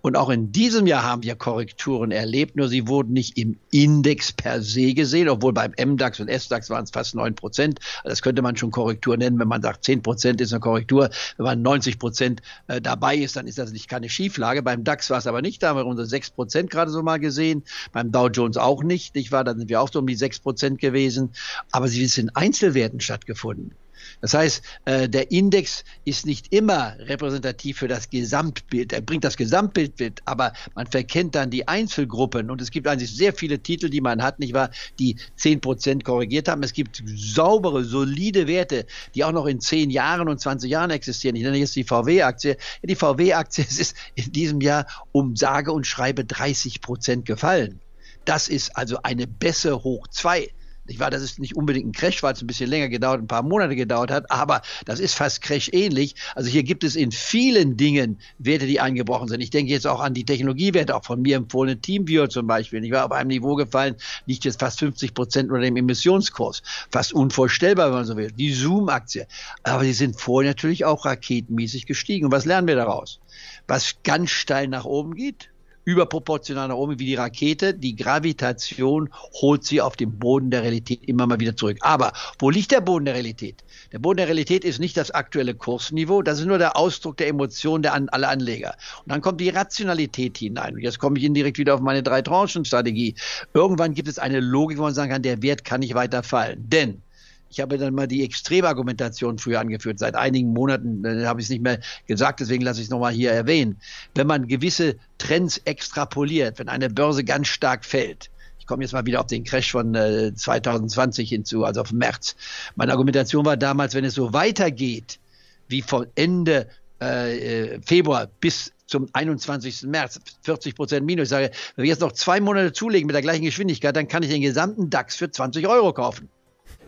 Und 0.00 0.16
auch 0.16 0.30
in 0.30 0.52
diesem 0.52 0.86
Jahr 0.86 1.02
haben 1.02 1.22
wir 1.22 1.34
Korrekturen 1.34 2.10
erlebt, 2.10 2.56
nur 2.56 2.68
sie 2.68 2.88
wurden 2.88 3.12
nicht 3.12 3.36
im 3.36 3.58
Index 3.70 4.32
per 4.32 4.62
se 4.62 4.94
gesehen, 4.94 5.28
obwohl 5.28 5.52
beim 5.52 5.72
MDAX 5.78 6.20
und 6.20 6.28
SDAX 6.28 6.70
waren 6.70 6.84
es 6.84 6.90
fast 6.90 7.14
9 7.14 7.34
Prozent. 7.34 7.80
Das 8.04 8.22
könnte 8.22 8.42
man 8.42 8.56
schon 8.56 8.70
Korrektur 8.70 9.16
nennen, 9.16 9.38
wenn 9.38 9.48
man 9.48 9.62
sagt, 9.62 9.84
10 9.84 10.02
Prozent 10.02 10.40
ist 10.40 10.52
eine 10.52 10.60
Korrektur. 10.60 11.10
Wenn 11.36 11.44
man 11.44 11.62
90 11.62 11.98
Prozent 11.98 12.42
äh, 12.68 12.80
dabei 12.80 13.16
ist, 13.16 13.36
dann 13.36 13.46
ist 13.46 13.58
das 13.58 13.72
nicht 13.72 13.88
keine 13.88 14.08
Schieflage. 14.08 14.62
Beim 14.62 14.84
DAX 14.84 15.10
war 15.10 15.18
es 15.18 15.26
aber 15.26 15.42
nicht, 15.42 15.62
da 15.62 15.74
wir 15.76 15.86
unsere 15.86 16.06
6 16.06 16.30
Prozent 16.30 16.69
Gerade 16.70 16.90
so 16.90 17.02
mal 17.02 17.18
gesehen. 17.18 17.64
Beim 17.92 18.12
Dow 18.12 18.28
Jones 18.28 18.56
auch 18.56 18.82
nicht, 18.82 19.14
nicht 19.14 19.32
wahr? 19.32 19.44
Da 19.44 19.54
sind 19.54 19.68
wir 19.68 19.80
auch 19.80 19.90
so 19.92 19.98
um 19.98 20.06
die 20.06 20.14
sechs 20.14 20.38
Prozent 20.38 20.80
gewesen. 20.80 21.32
Aber 21.70 21.88
sie 21.88 22.02
ist 22.02 22.18
in 22.18 22.30
Einzelwerten 22.30 23.00
stattgefunden. 23.00 23.74
Das 24.20 24.34
heißt, 24.34 24.62
äh, 24.84 25.08
der 25.08 25.30
Index 25.30 25.84
ist 26.04 26.26
nicht 26.26 26.52
immer 26.52 26.96
repräsentativ 26.98 27.78
für 27.78 27.88
das 27.88 28.10
Gesamtbild. 28.10 28.92
Er 28.92 29.00
bringt 29.00 29.24
das 29.24 29.36
Gesamtbild 29.36 29.98
mit, 29.98 30.20
aber 30.24 30.52
man 30.74 30.86
verkennt 30.86 31.34
dann 31.34 31.50
die 31.50 31.66
Einzelgruppen. 31.68 32.50
Und 32.50 32.60
es 32.60 32.70
gibt 32.70 32.86
eigentlich 32.86 33.14
sehr 33.14 33.32
viele 33.32 33.60
Titel, 33.60 33.88
die 33.88 34.00
man 34.00 34.22
hat, 34.22 34.38
nicht 34.38 34.54
wahr, 34.54 34.70
die 34.98 35.16
zehn 35.36 35.60
Prozent 35.60 36.04
korrigiert 36.04 36.48
haben. 36.48 36.62
Es 36.62 36.72
gibt 36.72 37.02
saubere, 37.06 37.84
solide 37.84 38.46
Werte, 38.46 38.86
die 39.14 39.24
auch 39.24 39.32
noch 39.32 39.46
in 39.46 39.60
zehn 39.60 39.90
Jahren 39.90 40.28
und 40.28 40.40
20 40.40 40.70
Jahren 40.70 40.90
existieren. 40.90 41.36
Ich 41.36 41.42
nenne 41.42 41.56
jetzt 41.56 41.76
die 41.76 41.84
VW-Aktie. 41.84 42.56
Die 42.82 42.96
VW-Aktie 42.96 43.64
ist 43.68 43.94
in 44.14 44.32
diesem 44.32 44.60
Jahr 44.60 44.86
um 45.12 45.36
sage 45.36 45.72
und 45.72 45.86
schreibe 45.86 46.24
30 46.24 46.80
Prozent 46.80 47.26
gefallen. 47.26 47.80
Das 48.24 48.48
ist 48.48 48.76
also 48.76 48.98
eine 49.02 49.26
Bässe 49.26 49.82
hoch 49.82 50.06
zwei 50.08 50.50
Ich 50.90 50.98
war, 50.98 51.10
das 51.10 51.22
ist 51.22 51.38
nicht 51.38 51.56
unbedingt 51.56 51.86
ein 51.86 51.92
Crash, 51.92 52.22
weil 52.22 52.32
es 52.32 52.42
ein 52.42 52.48
bisschen 52.48 52.68
länger 52.68 52.88
gedauert, 52.88 53.22
ein 53.22 53.28
paar 53.28 53.44
Monate 53.44 53.76
gedauert 53.76 54.10
hat, 54.10 54.30
aber 54.30 54.60
das 54.84 54.98
ist 54.98 55.14
fast 55.14 55.40
Crash-ähnlich. 55.40 56.16
Also 56.34 56.50
hier 56.50 56.64
gibt 56.64 56.82
es 56.82 56.96
in 56.96 57.12
vielen 57.12 57.76
Dingen 57.76 58.18
Werte, 58.38 58.66
die 58.66 58.80
eingebrochen 58.80 59.28
sind. 59.28 59.40
Ich 59.40 59.50
denke 59.50 59.70
jetzt 59.70 59.86
auch 59.86 60.00
an 60.00 60.14
die 60.14 60.24
Technologiewerte, 60.24 60.96
auch 60.96 61.04
von 61.04 61.22
mir 61.22 61.36
empfohlene 61.36 61.80
Teamviewer 61.80 62.28
zum 62.28 62.48
Beispiel. 62.48 62.84
Ich 62.84 62.90
war 62.90 63.04
auf 63.04 63.12
einem 63.12 63.28
Niveau 63.28 63.54
gefallen, 63.54 63.94
liegt 64.26 64.44
jetzt 64.44 64.58
fast 64.58 64.80
50 64.80 65.14
Prozent 65.14 65.50
unter 65.50 65.62
dem 65.62 65.76
Emissionskurs. 65.76 66.62
Fast 66.90 67.12
unvorstellbar, 67.12 67.86
wenn 67.86 67.94
man 67.94 68.04
so 68.04 68.16
will. 68.16 68.32
Die 68.32 68.52
Zoom-Aktie. 68.52 69.28
Aber 69.62 69.84
die 69.84 69.92
sind 69.92 70.20
vorher 70.20 70.50
natürlich 70.50 70.84
auch 70.84 71.04
raketenmäßig 71.04 71.86
gestiegen. 71.86 72.26
Und 72.26 72.32
was 72.32 72.46
lernen 72.46 72.66
wir 72.66 72.76
daraus? 72.76 73.20
Was 73.68 74.02
ganz 74.02 74.30
steil 74.30 74.66
nach 74.66 74.84
oben 74.84 75.14
geht, 75.14 75.49
überproportional 75.84 76.68
nach 76.68 76.76
oben 76.76 76.98
wie 76.98 77.06
die 77.06 77.14
Rakete. 77.14 77.74
Die 77.74 77.96
Gravitation 77.96 79.10
holt 79.40 79.64
sie 79.64 79.80
auf 79.80 79.96
den 79.96 80.18
Boden 80.18 80.50
der 80.50 80.62
Realität 80.62 81.00
immer 81.06 81.26
mal 81.26 81.40
wieder 81.40 81.56
zurück. 81.56 81.78
Aber 81.80 82.12
wo 82.38 82.50
liegt 82.50 82.70
der 82.70 82.80
Boden 82.80 83.04
der 83.04 83.14
Realität? 83.14 83.64
Der 83.92 83.98
Boden 83.98 84.18
der 84.18 84.26
Realität 84.26 84.64
ist 84.64 84.78
nicht 84.78 84.96
das 84.96 85.10
aktuelle 85.10 85.54
Kursniveau, 85.54 86.22
das 86.22 86.38
ist 86.38 86.46
nur 86.46 86.58
der 86.58 86.76
Ausdruck 86.76 87.16
der 87.16 87.28
Emotionen 87.28 87.82
der 87.82 87.94
an, 87.94 88.08
aller 88.10 88.28
Anleger. 88.28 88.76
Und 89.04 89.12
dann 89.12 89.20
kommt 89.20 89.40
die 89.40 89.48
Rationalität 89.48 90.38
hinein. 90.38 90.74
Und 90.74 90.82
jetzt 90.82 90.98
komme 90.98 91.18
ich 91.18 91.24
indirekt 91.24 91.58
wieder 91.58 91.74
auf 91.74 91.80
meine 91.80 92.02
drei 92.02 92.22
Tranchen-Strategie. 92.22 93.14
Irgendwann 93.54 93.94
gibt 93.94 94.08
es 94.08 94.18
eine 94.18 94.40
Logik, 94.40 94.78
wo 94.78 94.82
man 94.82 94.94
sagen 94.94 95.10
kann, 95.10 95.22
der 95.22 95.42
Wert 95.42 95.64
kann 95.64 95.80
nicht 95.80 95.94
weiter 95.94 96.22
fallen. 96.22 96.68
Denn 96.68 97.02
ich 97.50 97.60
habe 97.60 97.78
dann 97.78 97.94
mal 97.94 98.06
die 98.06 98.24
Extremargumentation 98.24 99.38
früher 99.38 99.60
angeführt. 99.60 99.98
Seit 99.98 100.14
einigen 100.14 100.52
Monaten 100.52 101.04
äh, 101.04 101.26
habe 101.26 101.40
ich 101.40 101.46
es 101.46 101.50
nicht 101.50 101.62
mehr 101.62 101.80
gesagt, 102.06 102.40
deswegen 102.40 102.62
lasse 102.62 102.80
ich 102.80 102.86
es 102.86 102.90
nochmal 102.90 103.12
hier 103.12 103.32
erwähnen. 103.32 103.80
Wenn 104.14 104.28
man 104.28 104.46
gewisse 104.46 104.96
Trends 105.18 105.58
extrapoliert, 105.64 106.60
wenn 106.60 106.68
eine 106.68 106.88
Börse 106.88 107.24
ganz 107.24 107.48
stark 107.48 107.84
fällt, 107.84 108.30
ich 108.60 108.66
komme 108.66 108.84
jetzt 108.84 108.92
mal 108.92 109.04
wieder 109.04 109.20
auf 109.20 109.26
den 109.26 109.42
Crash 109.42 109.72
von 109.72 109.96
äh, 109.96 110.32
2020 110.32 111.28
hinzu, 111.28 111.64
also 111.64 111.80
auf 111.80 111.90
März. 111.90 112.36
Meine 112.76 112.92
Argumentation 112.92 113.44
war 113.44 113.56
damals, 113.56 113.94
wenn 113.94 114.04
es 114.04 114.14
so 114.14 114.32
weitergeht, 114.32 115.18
wie 115.66 115.82
von 115.82 116.06
Ende 116.14 116.68
äh, 117.02 117.74
äh 117.74 117.80
Februar 117.84 118.28
bis 118.40 118.72
zum 118.86 119.08
21. 119.12 119.82
März 119.84 120.20
40 120.42 120.76
Prozent 120.76 121.04
Minus. 121.04 121.24
Ich 121.24 121.30
sage, 121.30 121.50
wenn 121.74 121.82
wir 121.82 121.88
jetzt 121.88 122.00
noch 122.00 122.12
zwei 122.12 122.40
Monate 122.40 122.72
zulegen 122.72 123.06
mit 123.06 123.14
der 123.14 123.22
gleichen 123.22 123.44
Geschwindigkeit, 123.44 123.96
dann 123.96 124.06
kann 124.06 124.22
ich 124.22 124.28
den 124.28 124.42
gesamten 124.42 124.88
DAX 124.88 125.16
für 125.16 125.30
20 125.30 125.66
Euro 125.66 125.92
kaufen. 125.92 126.28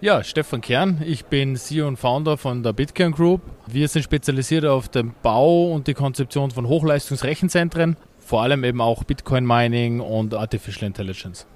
Ja, 0.03 0.25
Stefan 0.25 0.61
Kern, 0.61 1.01
ich 1.07 1.27
bin 1.27 1.55
CEO 1.55 1.87
und 1.87 1.97
Founder 1.97 2.37
von 2.37 2.65
der 2.65 2.73
Bitcoin 2.73 3.13
Group. 3.13 3.41
Wir 3.69 3.87
sind 3.87 4.03
spezialisiert 4.03 4.65
auf 4.65 4.89
den 4.89 5.15
Bau 5.23 5.73
und 5.73 5.87
die 5.87 5.95
Konzeption 5.95 6.51
von 6.51 6.67
Hochleistungsrechenzentren, 6.67 7.97
vor 8.19 8.43
allem 8.43 8.65
eben 8.65 8.81
auch 8.81 9.05
Bitcoin 9.05 9.47
Mining 9.47 10.01
und 10.01 10.35
Artificial 10.35 10.89
Intelligence. 10.89 11.47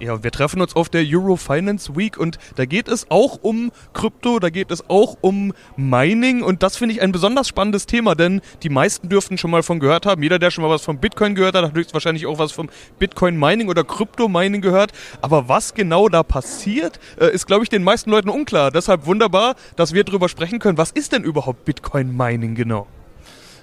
Ja, 0.00 0.22
wir 0.22 0.30
treffen 0.30 0.60
uns 0.60 0.76
auf 0.76 0.88
der 0.88 1.04
Euro 1.04 1.34
Finance 1.34 1.96
Week 1.96 2.16
und 2.16 2.38
da 2.54 2.66
geht 2.66 2.86
es 2.86 3.10
auch 3.10 3.40
um 3.42 3.72
Krypto, 3.94 4.38
da 4.38 4.48
geht 4.48 4.70
es 4.70 4.88
auch 4.88 5.16
um 5.22 5.52
Mining 5.76 6.42
und 6.42 6.62
das 6.62 6.76
finde 6.76 6.94
ich 6.94 7.02
ein 7.02 7.10
besonders 7.10 7.48
spannendes 7.48 7.86
Thema, 7.86 8.14
denn 8.14 8.40
die 8.62 8.68
meisten 8.68 9.08
dürften 9.08 9.38
schon 9.38 9.50
mal 9.50 9.64
von 9.64 9.80
gehört 9.80 10.06
haben. 10.06 10.22
Jeder, 10.22 10.38
der 10.38 10.52
schon 10.52 10.62
mal 10.62 10.70
was 10.70 10.84
von 10.84 10.98
Bitcoin 10.98 11.34
gehört 11.34 11.56
hat, 11.56 11.64
hat 11.64 11.74
höchstwahrscheinlich 11.74 12.26
auch 12.26 12.38
was 12.38 12.52
vom 12.52 12.68
Bitcoin 13.00 13.36
Mining 13.36 13.68
oder 13.68 13.82
Krypto 13.82 14.28
Mining 14.28 14.60
gehört. 14.60 14.92
Aber 15.20 15.48
was 15.48 15.74
genau 15.74 16.08
da 16.08 16.22
passiert, 16.22 17.00
äh, 17.18 17.32
ist, 17.32 17.46
glaube 17.46 17.64
ich, 17.64 17.68
den 17.68 17.82
meisten 17.82 18.10
Leuten 18.10 18.28
unklar. 18.28 18.70
Deshalb 18.70 19.04
wunderbar, 19.04 19.56
dass 19.74 19.94
wir 19.94 20.04
darüber 20.04 20.28
sprechen 20.28 20.60
können. 20.60 20.78
Was 20.78 20.92
ist 20.92 21.10
denn 21.10 21.24
überhaupt 21.24 21.64
Bitcoin 21.64 22.16
Mining 22.16 22.54
genau? 22.54 22.86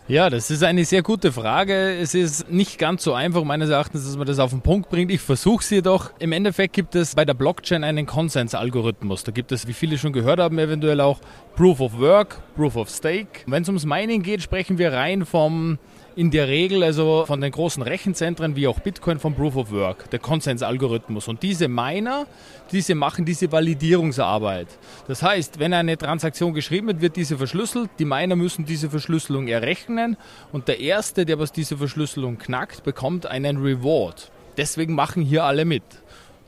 Ja, 0.07 0.29
das 0.29 0.51
ist 0.51 0.63
eine 0.63 0.85
sehr 0.85 1.01
gute 1.01 1.31
Frage. 1.31 1.97
Es 1.97 2.13
ist 2.13 2.51
nicht 2.51 2.77
ganz 2.77 3.03
so 3.03 3.15
einfach 3.15 3.43
meines 3.43 3.71
Erachtens, 3.71 4.05
dass 4.05 4.15
man 4.15 4.27
das 4.27 4.37
auf 4.37 4.51
den 4.51 4.61
Punkt 4.61 4.87
bringt. 4.91 5.09
Ich 5.09 5.21
versuche 5.21 5.63
es 5.63 5.69
jedoch. 5.71 6.11
Im 6.19 6.31
Endeffekt 6.31 6.73
gibt 6.73 6.93
es 6.93 7.15
bei 7.15 7.25
der 7.25 7.33
Blockchain 7.33 7.83
einen 7.83 8.05
Konsensalgorithmus. 8.05 9.23
Da 9.23 9.31
gibt 9.31 9.51
es, 9.51 9.67
wie 9.67 9.73
viele 9.73 9.97
schon 9.97 10.13
gehört 10.13 10.39
haben, 10.39 10.59
eventuell 10.59 11.01
auch 11.01 11.21
Proof 11.55 11.79
of 11.79 11.97
Work, 11.99 12.35
Proof 12.57 12.75
of 12.75 12.89
Stake. 12.89 13.45
Wenn 13.47 13.61
es 13.61 13.69
ums 13.69 13.85
Mining 13.85 14.23
geht, 14.23 14.41
sprechen 14.41 14.77
wir 14.77 14.91
rein 14.91 15.25
vom 15.25 15.79
in 16.17 16.29
der 16.29 16.49
Regel 16.49 16.83
also 16.83 17.23
von 17.25 17.39
den 17.39 17.51
großen 17.51 17.81
Rechenzentren 17.81 18.57
wie 18.57 18.67
auch 18.67 18.79
Bitcoin 18.79 19.19
vom 19.19 19.35
Proof 19.35 19.55
of 19.55 19.71
Work, 19.71 20.09
der 20.09 20.19
Konsensalgorithmus. 20.19 21.29
Und 21.29 21.43
diese 21.43 21.69
Miner, 21.69 22.27
diese 22.73 22.93
machen 22.93 23.23
diese 23.23 23.49
Validierungsarbeit. 23.53 24.67
Das 25.07 25.23
heißt, 25.23 25.57
wenn 25.59 25.71
eine 25.71 25.97
Transaktion 25.97 26.53
geschrieben 26.53 26.87
wird, 26.87 27.01
wird 27.01 27.15
diese 27.15 27.37
verschlüsselt. 27.37 27.89
Die 27.99 28.05
Miner 28.05 28.35
müssen 28.35 28.65
diese 28.65 28.89
Verschlüsselung 28.89 29.47
errechnen 29.47 30.17
und 30.51 30.67
der 30.67 30.81
Erste, 30.81 31.25
der 31.25 31.39
was 31.39 31.53
diese 31.53 31.77
Verschlüsselung 31.77 32.37
knackt, 32.37 32.83
bekommt 32.83 33.27
einen 33.27 33.63
Reward. 33.63 34.29
Deswegen 34.57 34.93
machen 34.93 35.23
hier 35.23 35.45
alle 35.45 35.63
mit 35.63 35.83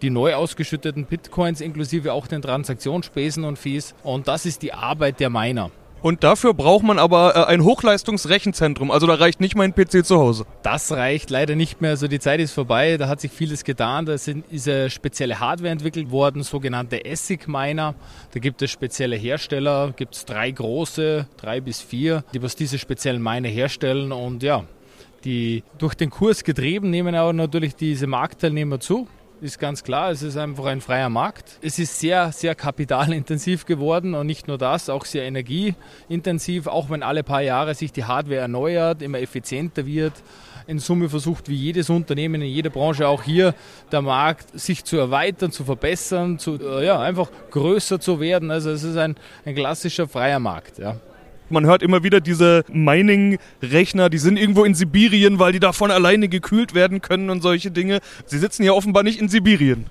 die 0.01 0.10
neu 0.10 0.36
ausgeschütteten 0.36 1.06
Bitcoins 1.06 1.62
inklusive 1.62 2.13
auch 2.13 2.27
den 2.27 2.42
Transaktionsspesen 2.42 3.44
und 3.44 3.58
Fees. 3.58 3.96
Und 4.04 4.27
das 4.27 4.46
ist 4.46 4.62
die 4.62 4.74
Arbeit 4.74 5.20
der 5.20 5.30
Miner. 5.30 5.72
Und 6.01 6.24
dafür 6.24 6.54
braucht 6.54 6.84
man 6.84 7.00
aber 7.00 7.36
äh, 7.36 7.44
ein 7.46 7.63
Hochleistungsrechenzentrum. 7.63 8.92
Also 8.92 9.08
da 9.08 9.16
reicht 9.16 9.42
nicht 9.42 9.56
mein 9.56 9.74
PC 9.74 10.06
zu 10.06 10.18
Hause. 10.18 10.46
Das 10.62 10.92
reicht 10.92 11.30
leider 11.32 11.56
nicht 11.56 11.82
mehr. 11.82 11.92
Also 11.92 12.08
die 12.08 12.20
Zeit 12.20 12.39
ist 12.39 12.54
vorbei. 12.54 12.98
Da 12.98 13.08
hat 13.08 13.20
sich 13.20 13.32
vieles 13.32 13.63
getan. 13.63 14.06
Da 14.06 14.18
sind, 14.18 14.46
ist 14.51 14.68
eine 14.68 14.89
spezielle 14.89 15.39
Hardware 15.39 15.72
entwickelt 15.72 16.12
worden, 16.12 16.44
sogenannte 16.44 17.01
ASIC-Miner. 17.04 17.96
Da 18.32 18.39
gibt 18.39 18.62
es 18.62 18.70
spezielle 18.70 19.16
Hersteller. 19.16 19.92
Gibt 19.96 20.16
es 20.16 20.25
drei 20.25 20.51
große, 20.51 21.27
drei 21.36 21.62
bis 21.62 21.82
vier, 21.82 22.24
die 22.34 22.44
was 22.44 22.56
diese 22.56 22.77
speziellen 22.77 23.22
Miner 23.22 23.50
herstellen. 23.50 24.12
Und 24.12 24.44
ja, 24.44 24.66
die 25.24 25.63
durch 25.80 25.96
den 25.96 26.12
Kurs 26.12 26.44
getrieben 26.44 26.92
nehmen 26.92 27.16
aber 27.16 27.34
natürlich 27.34 27.75
diese 27.75 28.06
Marktteilnehmer 28.06 28.80
zu 28.80 29.08
ist 29.41 29.60
ganz 29.60 29.84
klar. 29.84 30.12
Es 30.12 30.22
ist 30.22 30.38
einfach 30.38 30.65
ein 30.65 30.82
freier 30.82 31.10
Markt. 31.10 31.60
Es 31.62 31.79
ist 31.79 32.00
sehr, 32.00 32.32
sehr 32.32 32.56
kapitalintensiv 32.56 33.65
geworden 33.65 34.13
und 34.15 34.27
nicht 34.27 34.48
nur 34.48 34.58
das, 34.58 34.89
auch 34.89 35.06
sehr 35.06 35.24
energieintensiv, 35.24 36.67
auch 36.67 36.89
wenn 36.89 37.03
alle 37.03 37.24
paar 37.24 37.41
Jahre 37.41 37.75
sich 37.75 37.91
die 37.91 38.06
Hardware 38.06 38.41
erneuert, 38.41 39.01
immer 39.01 39.20
effizienter 39.20 39.86
wird. 39.86 40.13
In 40.65 40.79
Summe 40.79 41.08
versucht 41.08 41.48
wie 41.48 41.56
jedes 41.56 41.89
Unternehmen 41.89 42.41
in 42.41 42.50
jeder 42.50 42.70
Branche 42.70 43.08
auch 43.08 43.24
hier 43.24 43.56
der 43.91 44.01
Markt 44.01 44.60
sich 44.60 44.84
zu 44.84 44.98
erweitern, 44.98 45.51
zu 45.51 45.63
verbessern, 45.63 46.39
zu, 46.39 46.60
äh, 46.60 46.86
ja, 46.86 47.00
einfach 47.00 47.29
größer 47.51 48.01
zu 48.01 48.20
werden. 48.20 48.51
Also 48.51 48.72
es 48.72 48.84
ist 48.84 48.98
ein, 48.98 49.15
ein 49.46 49.56
klassischer 49.56 50.10
freier 50.10 50.39
Markt. 50.39 50.77
Ja. 50.77 50.98
Man 51.50 51.66
hört 51.66 51.82
immer 51.82 52.04
wieder 52.04 52.20
diese 52.20 52.63
Mining-Rechner, 52.72 54.10
die 54.10 54.18
sind 54.18 54.38
irgendwo 54.38 54.66
in 54.66 54.74
Sibirien, 54.74 55.39
weil 55.39 55.54
die 55.54 55.60
davon 55.60 55.92
alleine 55.92 56.27
gekühlt 56.27 56.74
werden 56.74 57.01
können 57.01 57.30
und 57.30 57.42
solche 57.42 57.72
Dinge. 57.72 58.00
Sie 58.25 58.38
sitzen 58.38 58.63
ja 58.63 58.74
offenbar 58.74 59.04
nicht 59.04 59.22
in 59.22 59.30
Sibirien. 59.30 59.86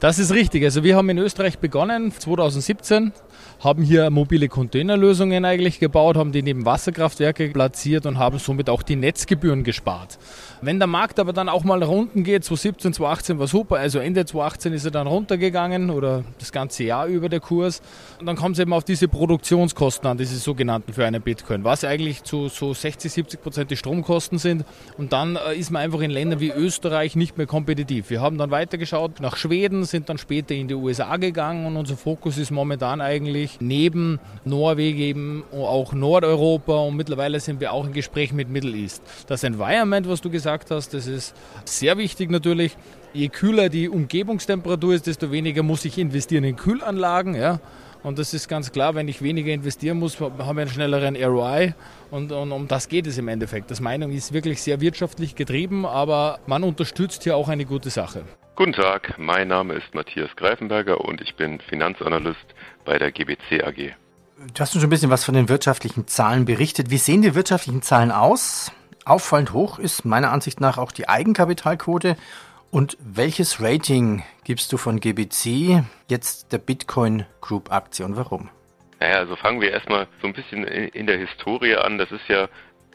Das 0.00 0.20
ist 0.20 0.32
richtig. 0.32 0.62
Also 0.62 0.84
wir 0.84 0.96
haben 0.96 1.08
in 1.10 1.18
Österreich 1.18 1.58
begonnen 1.58 2.12
2017 2.16 3.12
haben 3.60 3.82
hier 3.82 4.08
mobile 4.10 4.48
Containerlösungen 4.48 5.44
eigentlich 5.44 5.80
gebaut, 5.80 6.16
haben 6.16 6.32
die 6.32 6.42
neben 6.42 6.64
Wasserkraftwerke 6.64 7.48
platziert 7.48 8.06
und 8.06 8.18
haben 8.18 8.38
somit 8.38 8.70
auch 8.70 8.82
die 8.82 8.96
Netzgebühren 8.96 9.64
gespart. 9.64 10.18
Wenn 10.60 10.78
der 10.78 10.86
Markt 10.86 11.18
aber 11.18 11.32
dann 11.32 11.48
auch 11.48 11.64
mal 11.64 11.82
unten 11.82 12.24
geht, 12.24 12.44
2017, 12.44 12.92
2018 12.94 13.38
war 13.38 13.46
super, 13.46 13.76
also 13.76 13.98
Ende 13.98 14.24
2018 14.24 14.72
ist 14.72 14.84
er 14.84 14.90
dann 14.90 15.06
runtergegangen 15.06 15.90
oder 15.90 16.24
das 16.38 16.52
ganze 16.52 16.84
Jahr 16.84 17.06
über 17.06 17.28
der 17.28 17.40
Kurs. 17.40 17.80
Und 18.20 18.26
dann 18.26 18.36
kommt 18.36 18.56
es 18.56 18.60
eben 18.60 18.72
auf 18.72 18.84
diese 18.84 19.08
Produktionskosten 19.08 20.08
an, 20.08 20.18
diese 20.18 20.36
sogenannten 20.36 20.92
für 20.92 21.04
einen 21.04 21.22
Bitcoin, 21.22 21.64
was 21.64 21.84
eigentlich 21.84 22.24
zu 22.24 22.48
so 22.48 22.74
60, 22.74 23.10
70 23.12 23.42
Prozent 23.42 23.70
die 23.70 23.76
Stromkosten 23.76 24.38
sind. 24.38 24.64
Und 24.96 25.12
dann 25.12 25.36
äh, 25.36 25.54
ist 25.54 25.70
man 25.70 25.82
einfach 25.82 26.00
in 26.00 26.10
Ländern 26.10 26.40
wie 26.40 26.50
Österreich 26.50 27.16
nicht 27.16 27.38
mehr 27.38 27.46
kompetitiv. 27.46 28.10
Wir 28.10 28.20
haben 28.20 28.38
dann 28.38 28.50
weitergeschaut 28.50 29.20
nach 29.20 29.36
Schweden, 29.36 29.84
sind 29.84 30.08
dann 30.08 30.18
später 30.18 30.54
in 30.54 30.68
die 30.68 30.74
USA 30.74 31.16
gegangen 31.16 31.66
und 31.66 31.76
unser 31.76 31.96
Fokus 31.96 32.38
ist 32.38 32.50
momentan 32.50 33.00
eigentlich 33.00 33.47
neben 33.60 34.18
Norwegen 34.44 34.98
eben 34.98 35.44
auch 35.52 35.92
Nordeuropa 35.92 36.76
und 36.80 36.96
mittlerweile 36.96 37.40
sind 37.40 37.60
wir 37.60 37.72
auch 37.72 37.84
im 37.84 37.92
Gespräch 37.92 38.32
mit 38.32 38.48
Middle 38.48 38.76
East. 38.76 39.02
Das 39.26 39.42
Environment, 39.44 40.08
was 40.08 40.20
du 40.20 40.30
gesagt 40.30 40.48
gesagt 40.48 40.70
hast. 40.70 40.94
Das 40.94 41.06
ist 41.06 41.34
sehr 41.64 41.98
wichtig 41.98 42.30
natürlich. 42.30 42.76
Je 43.12 43.28
kühler 43.28 43.68
die 43.68 43.88
Umgebungstemperatur 43.88 44.94
ist, 44.94 45.06
desto 45.06 45.30
weniger 45.30 45.62
muss 45.62 45.84
ich 45.84 45.98
investieren 45.98 46.44
in 46.44 46.56
Kühlanlagen. 46.56 47.34
Ja. 47.34 47.60
Und 48.02 48.18
das 48.18 48.32
ist 48.32 48.48
ganz 48.48 48.70
klar, 48.72 48.94
wenn 48.94 49.08
ich 49.08 49.22
weniger 49.22 49.52
investieren 49.52 49.98
muss, 49.98 50.20
haben 50.20 50.38
wir 50.38 50.48
einen 50.48 50.68
schnelleren 50.68 51.16
ROI. 51.16 51.74
Und, 52.10 52.32
und, 52.32 52.52
um 52.52 52.68
das 52.68 52.88
geht 52.88 53.06
es 53.06 53.18
im 53.18 53.28
Endeffekt. 53.28 53.70
Das 53.70 53.80
Meinung 53.80 54.12
ist 54.12 54.32
wirklich 54.32 54.62
sehr 54.62 54.80
wirtschaftlich 54.80 55.34
getrieben, 55.34 55.84
aber 55.84 56.38
man 56.46 56.62
unterstützt 56.62 57.24
hier 57.24 57.36
auch 57.36 57.48
eine 57.48 57.64
gute 57.64 57.90
Sache. 57.90 58.22
Guten 58.54 58.72
Tag, 58.72 59.14
mein 59.18 59.48
Name 59.48 59.74
ist 59.74 59.94
Matthias 59.94 60.30
Greifenberger 60.36 61.00
und 61.00 61.20
ich 61.20 61.36
bin 61.36 61.60
Finanzanalyst 61.60 62.38
bei 62.84 62.98
der 62.98 63.12
GBC 63.12 63.62
AG. 63.64 63.94
Du 64.54 64.60
hast 64.60 64.72
schon 64.72 64.82
ein 64.82 64.88
bisschen 64.88 65.10
was 65.10 65.24
von 65.24 65.34
den 65.34 65.48
wirtschaftlichen 65.48 66.06
Zahlen 66.06 66.44
berichtet. 66.44 66.90
Wie 66.90 66.98
sehen 66.98 67.22
die 67.22 67.34
wirtschaftlichen 67.34 67.82
Zahlen 67.82 68.12
aus? 68.12 68.72
Auffallend 69.04 69.52
hoch 69.52 69.78
ist 69.78 70.04
meiner 70.04 70.30
Ansicht 70.32 70.60
nach 70.60 70.78
auch 70.78 70.92
die 70.92 71.08
Eigenkapitalquote. 71.08 72.16
Und 72.70 72.96
welches 73.00 73.62
Rating 73.62 74.22
gibst 74.44 74.72
du 74.72 74.76
von 74.76 75.00
GBC 75.00 75.82
jetzt 76.08 76.52
der 76.52 76.58
Bitcoin 76.58 77.24
Group 77.40 77.72
Aktie 77.72 78.04
und 78.04 78.16
warum? 78.16 78.50
Naja, 79.00 79.18
also 79.18 79.36
fangen 79.36 79.60
wir 79.60 79.70
erstmal 79.70 80.06
so 80.20 80.26
ein 80.26 80.34
bisschen 80.34 80.64
in 80.64 81.06
der 81.06 81.18
Historie 81.18 81.76
an. 81.76 81.98
Das 81.98 82.10
ist 82.10 82.28
ja 82.28 82.48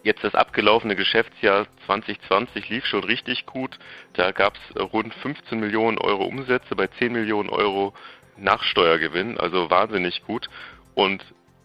Jetzt 0.03 0.25
das 0.25 0.35
abgelaufene 0.35 0.97
Geschäftsjahr 0.97 1.65
2020 1.85 2.67
lief 2.67 2.85
schon 2.85 3.05
richtig 3.05 3.45
gut. 3.45 3.79
Da 4.13 4.31
gab 4.31 4.55
es 4.57 4.81
rund 4.93 5.13
15 5.13 5.57
Millionen 5.57 5.97
Euro 5.97 6.25
Umsätze 6.25 6.75
bei 6.75 6.87
10 6.87 7.13
Millionen 7.13 7.49
Euro 7.49 7.93
Nachsteuergewinn, 8.35 9.37
also 9.37 9.69
wahnsinnig 9.69 10.23
gut. 10.25 10.49
Und 10.93 11.23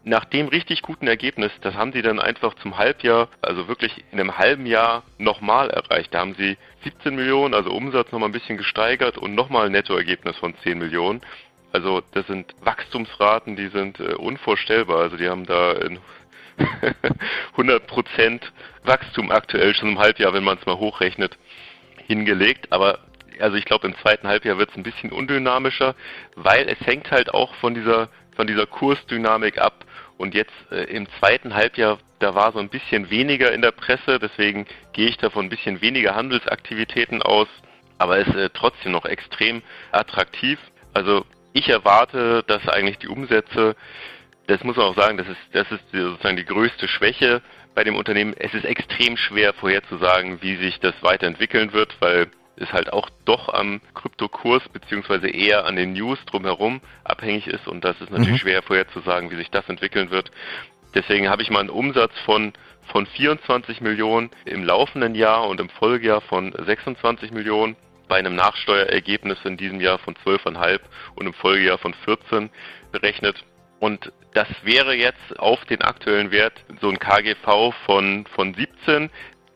nach 0.09 0.25
dem 0.25 0.49
richtig 0.49 0.83
guten 0.83 1.07
Ergebnis, 1.07 1.53
das 1.61 1.75
haben 1.75 1.93
sie 1.93 2.03
dann 2.03 2.19
einfach 2.19 2.55
zum 2.55 2.79
Halbjahr, 2.79 3.29
also 3.43 3.69
wirklich 3.69 4.05
in 4.11 4.19
einem 4.19 4.39
halben 4.39 4.67
Jahr 4.67 5.03
nochmal 5.19 5.71
erreicht. 5.71 6.15
Da 6.15 6.21
haben 6.21 6.35
sie 6.35 6.57
17 6.85 7.15
Millionen, 7.15 7.55
also 7.55 7.71
Umsatz 7.71 8.11
nochmal 8.11 8.31
ein 8.31 8.33
bisschen 8.33 8.57
gesteigert 8.57 9.19
und 9.19 9.35
nochmal 9.35 9.67
ein 9.67 9.73
Nettoergebnis 9.73 10.37
von 10.39 10.55
10 10.63 10.79
Millionen. 10.79 11.21
Also 11.73 12.03
das 12.13 12.27
sind 12.27 12.55
Wachstumsraten, 12.63 13.57
die 13.57 13.69
sind 13.69 14.01
äh, 14.01 14.15
unvorstellbar. 14.15 14.99
Also 15.01 15.17
die 15.17 15.29
haben 15.29 15.45
da 15.45 15.75
100% 17.57 18.41
Wachstum 18.85 19.31
aktuell 19.31 19.75
schon 19.75 19.91
im 19.91 19.99
Halbjahr, 19.99 20.33
wenn 20.33 20.45
man 20.45 20.59
es 20.59 20.67
mal 20.67 20.79
hochrechnet, 20.79 21.37
hingelegt. 22.07 22.73
Aber 22.73 23.01
also 23.39 23.57
ich 23.57 23.67
glaube, 23.67 23.87
im 23.87 23.97
zweiten 23.99 24.27
Halbjahr 24.27 24.59
wird 24.59 24.71
es 24.71 24.77
ein 24.77 24.83
bisschen 24.83 25.13
undynamischer, 25.13 25.95
weil 26.35 26.69
es 26.69 26.79
hängt 26.87 27.11
halt 27.11 27.33
auch 27.35 27.55
von 27.57 27.75
dieser 27.75 28.09
von 28.39 28.47
dieser 28.47 28.67
Kursdynamik 28.67 29.59
ab. 29.59 29.85
Und 30.17 30.33
jetzt 30.33 30.55
äh, 30.71 30.85
im 30.85 31.09
zweiten 31.19 31.55
Halbjahr, 31.55 31.99
da 32.21 32.37
war 32.37 32.53
so 32.53 32.61
ein 32.61 32.69
bisschen 32.69 33.11
weniger 33.11 33.53
in 33.53 33.63
der 33.63 33.73
Presse, 33.73 34.21
deswegen 34.21 34.67
gehe 34.93 35.09
ich 35.09 35.17
davon 35.17 35.47
ein 35.47 35.49
bisschen 35.49 35.81
weniger 35.81 36.15
Handelsaktivitäten 36.15 37.21
aus, 37.21 37.49
aber 37.99 38.19
ist 38.19 38.35
äh, 38.37 38.49
trotzdem 38.55 38.93
noch 38.93 39.07
extrem 39.07 39.61
attraktiv. 39.91 40.61
Also 40.95 41.27
ich 41.53 41.69
erwarte, 41.69 42.45
dass 42.47 42.67
eigentlich 42.69 42.99
die 42.99 43.09
Umsätze, 43.09 43.75
das 44.47 44.63
muss 44.63 44.77
man 44.77 44.87
auch 44.87 44.97
sagen, 44.97 45.19
das 45.19 45.27
ist, 45.27 45.41
das 45.53 45.71
ist 45.73 45.83
sozusagen 45.91 46.37
die 46.37 46.45
größte 46.45 46.87
Schwäche 46.87 47.43
bei 47.75 47.83
dem 47.83 47.97
Unternehmen. 47.97 48.35
Es 48.39 48.55
ist 48.55 48.65
extrem 48.65 49.17
schwer 49.17 49.53
vorherzusagen, 49.53 50.43
wie 50.43 50.57
sich 50.57 50.79
das 50.79 50.95
weiterentwickeln 51.01 51.73
wird, 51.73 51.97
weil 51.99 52.29
es 52.61 52.73
halt 52.73 52.93
auch 52.93 53.09
doch 53.25 53.49
am 53.49 53.81
Kryptokurs 53.95 54.69
beziehungsweise 54.69 55.29
eher 55.29 55.65
an 55.65 55.77
den 55.77 55.93
News 55.93 56.19
drumherum 56.27 56.81
abhängig 57.05 57.47
ist 57.47 57.67
und 57.67 57.85
das 57.85 58.01
ist 58.01 58.11
natürlich 58.11 58.33
mhm. 58.33 58.39
schwer 58.39 58.63
vorherzusagen, 58.63 59.31
wie 59.31 59.37
sich 59.37 59.51
das 59.51 59.69
entwickeln 59.69 60.11
wird. 60.11 60.31
Deswegen 60.95 61.29
habe 61.29 61.43
ich 61.43 61.51
mal 61.51 61.61
einen 61.61 61.71
Umsatz 61.71 62.13
von 62.25 62.53
von 62.89 63.07
24 63.07 63.81
Millionen 63.81 64.31
im 64.45 64.65
laufenden 64.65 65.15
Jahr 65.15 65.47
und 65.47 65.61
im 65.61 65.69
Folgejahr 65.69 66.21
von 66.23 66.53
26 66.53 67.33
Millionen 67.33 67.77
bei 68.09 68.17
einem 68.17 68.35
Nachsteuerergebnis 68.35 69.39
in 69.45 69.57
diesem 69.57 69.81
Jahr 69.81 69.99
von 69.99 70.15
12,5 70.15 70.81
und 71.15 71.27
im 71.27 71.35
Folgejahr 71.35 71.79
von 71.79 71.95
14 72.05 72.51
berechnet. 72.91 73.45
Und 73.81 74.13
das 74.35 74.49
wäre 74.63 74.95
jetzt 74.95 75.39
auf 75.39 75.65
den 75.67 75.83
aktuellen 75.83 76.31
Wert 76.31 76.55
so 76.81 76.89
ein 76.89 76.99
KGV 76.99 77.75
von, 77.85 78.27
von 78.35 78.55
17 78.55 79.11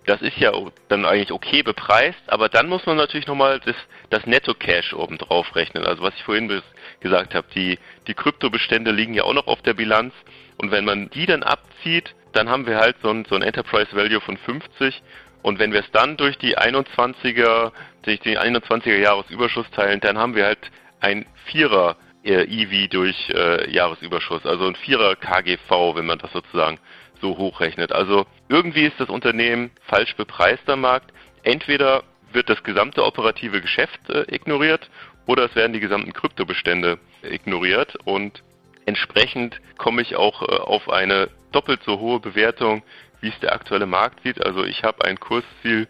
das 0.06 0.21
ist 0.23 0.37
ja 0.38 0.52
dann 0.88 1.04
eigentlich 1.04 1.32
okay 1.32 1.62
bepreist, 1.62 2.23
aber 2.26 2.49
dann 2.49 2.68
muss 2.68 2.87
man 2.87 2.97
natürlich 2.97 3.26
nochmal 3.26 3.61
das, 3.61 3.76
das 4.11 4.26
Netto-Cash 4.26 4.94
oben 4.94 5.18
drauf 5.18 5.54
rechnen. 5.54 5.87
Also 5.87 6.02
was 6.02 6.14
ich 6.16 6.25
vorhin 6.25 6.62
gesagt 7.00 7.35
habe, 7.35 7.47
die, 7.54 7.78
die 8.06 8.14
Kryptobestände 8.14 8.90
liegen 8.90 9.14
ja 9.14 9.25
auch 9.25 9.35
noch 9.35 9.47
auf 9.47 9.62
der 9.62 9.75
Bilanz. 9.75 10.12
Und 10.59 10.71
wenn 10.71 10.85
man 10.85 11.11
die 11.11 11.26
dann 11.26 11.42
abzieht, 11.42 12.14
dann 12.32 12.49
haben 12.49 12.66
wir 12.66 12.78
halt 12.78 12.97
so 13.02 13.11
ein, 13.11 13.25
so 13.26 13.35
ein 13.35 13.42
Enterprise 13.42 13.94
Value 13.94 14.21
von 14.21 14.37
50 14.37 15.02
und 15.42 15.59
wenn 15.59 15.73
wir 15.73 15.80
es 15.80 15.90
dann 15.90 16.16
durch 16.16 16.38
die 16.38 16.56
21er, 16.56 17.73
durch 18.02 18.21
den 18.21 18.38
21er 18.38 18.97
Jahresüberschuss 18.97 19.71
teilen, 19.73 20.00
dann 20.00 20.16
haben 20.16 20.35
wir 20.35 20.47
halt 20.47 20.71
ein 21.00 21.26
Vierer 21.47 21.97
äh, 22.25 22.44
EV 22.44 22.88
durch 22.88 23.28
äh, 23.30 23.68
Jahresüberschuss, 23.71 24.47
also 24.47 24.66
ein 24.66 24.76
Vierer 24.76 25.16
KGV, 25.16 25.97
wenn 25.97 26.06
man 26.06 26.18
das 26.18 26.32
sozusagen 26.32 26.78
so 27.23 27.38
hochrechnet. 27.38 27.93
Also 27.93 28.26
irgendwie 28.50 28.85
ist 28.85 29.00
das 29.00 29.09
Unternehmen 29.09 29.71
falsch 29.87 30.14
bepreist 30.17 30.69
am 30.69 30.83
Markt. 30.83 31.11
Entweder 31.43 32.02
wird 32.33 32.50
das 32.50 32.62
gesamte 32.62 33.05
operative 33.05 33.62
Geschäft 33.62 33.99
äh, 34.11 34.25
ignoriert 34.35 34.91
oder 35.26 35.45
es 35.45 35.55
werden 35.55 35.73
die 35.73 35.81
gesamten 35.81 36.12
Kryptobestände 36.12 36.99
ignoriert 37.23 37.97
und 38.05 38.43
entsprechend 38.87 39.61
komme 39.79 40.02
ich 40.02 40.17
auch 40.17 40.43
äh, 40.43 40.57
auf 40.57 40.91
eine 40.91 41.31
doppelt 41.52 41.81
so 41.87 41.99
hohe 41.99 42.21
Bewertung, 42.21 42.83
wie 43.21 43.29
es 43.29 43.41
der 43.41 43.52
aktuelle 43.52 43.87
Markt 43.87 44.23
sieht. 44.25 44.45
Also 44.45 44.64
ich 44.64 44.83
habe 44.83 45.05
ein 45.05 45.19
Kursziel 45.19 45.88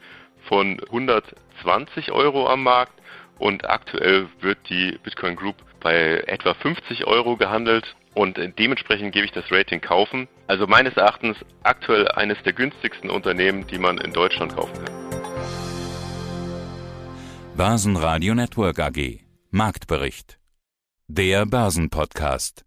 von 0.48 0.80
120 0.86 2.12
Euro 2.12 2.48
am 2.48 2.62
Markt 2.62 2.92
und 3.38 3.68
aktuell 3.68 4.28
wird 4.40 4.58
die 4.68 4.98
Bitcoin 5.02 5.36
Group 5.36 5.56
bei 5.80 6.22
etwa 6.26 6.54
50 6.54 7.06
Euro 7.06 7.36
gehandelt 7.36 7.96
und 8.14 8.38
dementsprechend 8.58 9.12
gebe 9.12 9.24
ich 9.24 9.32
das 9.32 9.44
Rating 9.50 9.80
kaufen. 9.80 10.28
Also 10.46 10.66
meines 10.66 10.96
Erachtens 10.96 11.36
aktuell 11.62 12.08
eines 12.08 12.42
der 12.44 12.52
günstigsten 12.52 13.10
Unternehmen, 13.10 13.66
die 13.66 13.78
man 13.78 13.98
in 13.98 14.12
Deutschland 14.12 14.54
kaufen 14.54 14.84
kann. 14.84 14.94
Börsenradio 17.56 18.34
Network 18.34 18.78
AG 18.78 19.20
Marktbericht. 19.54 20.38
Der 21.08 21.44
Börsenpodcast. 21.44 22.64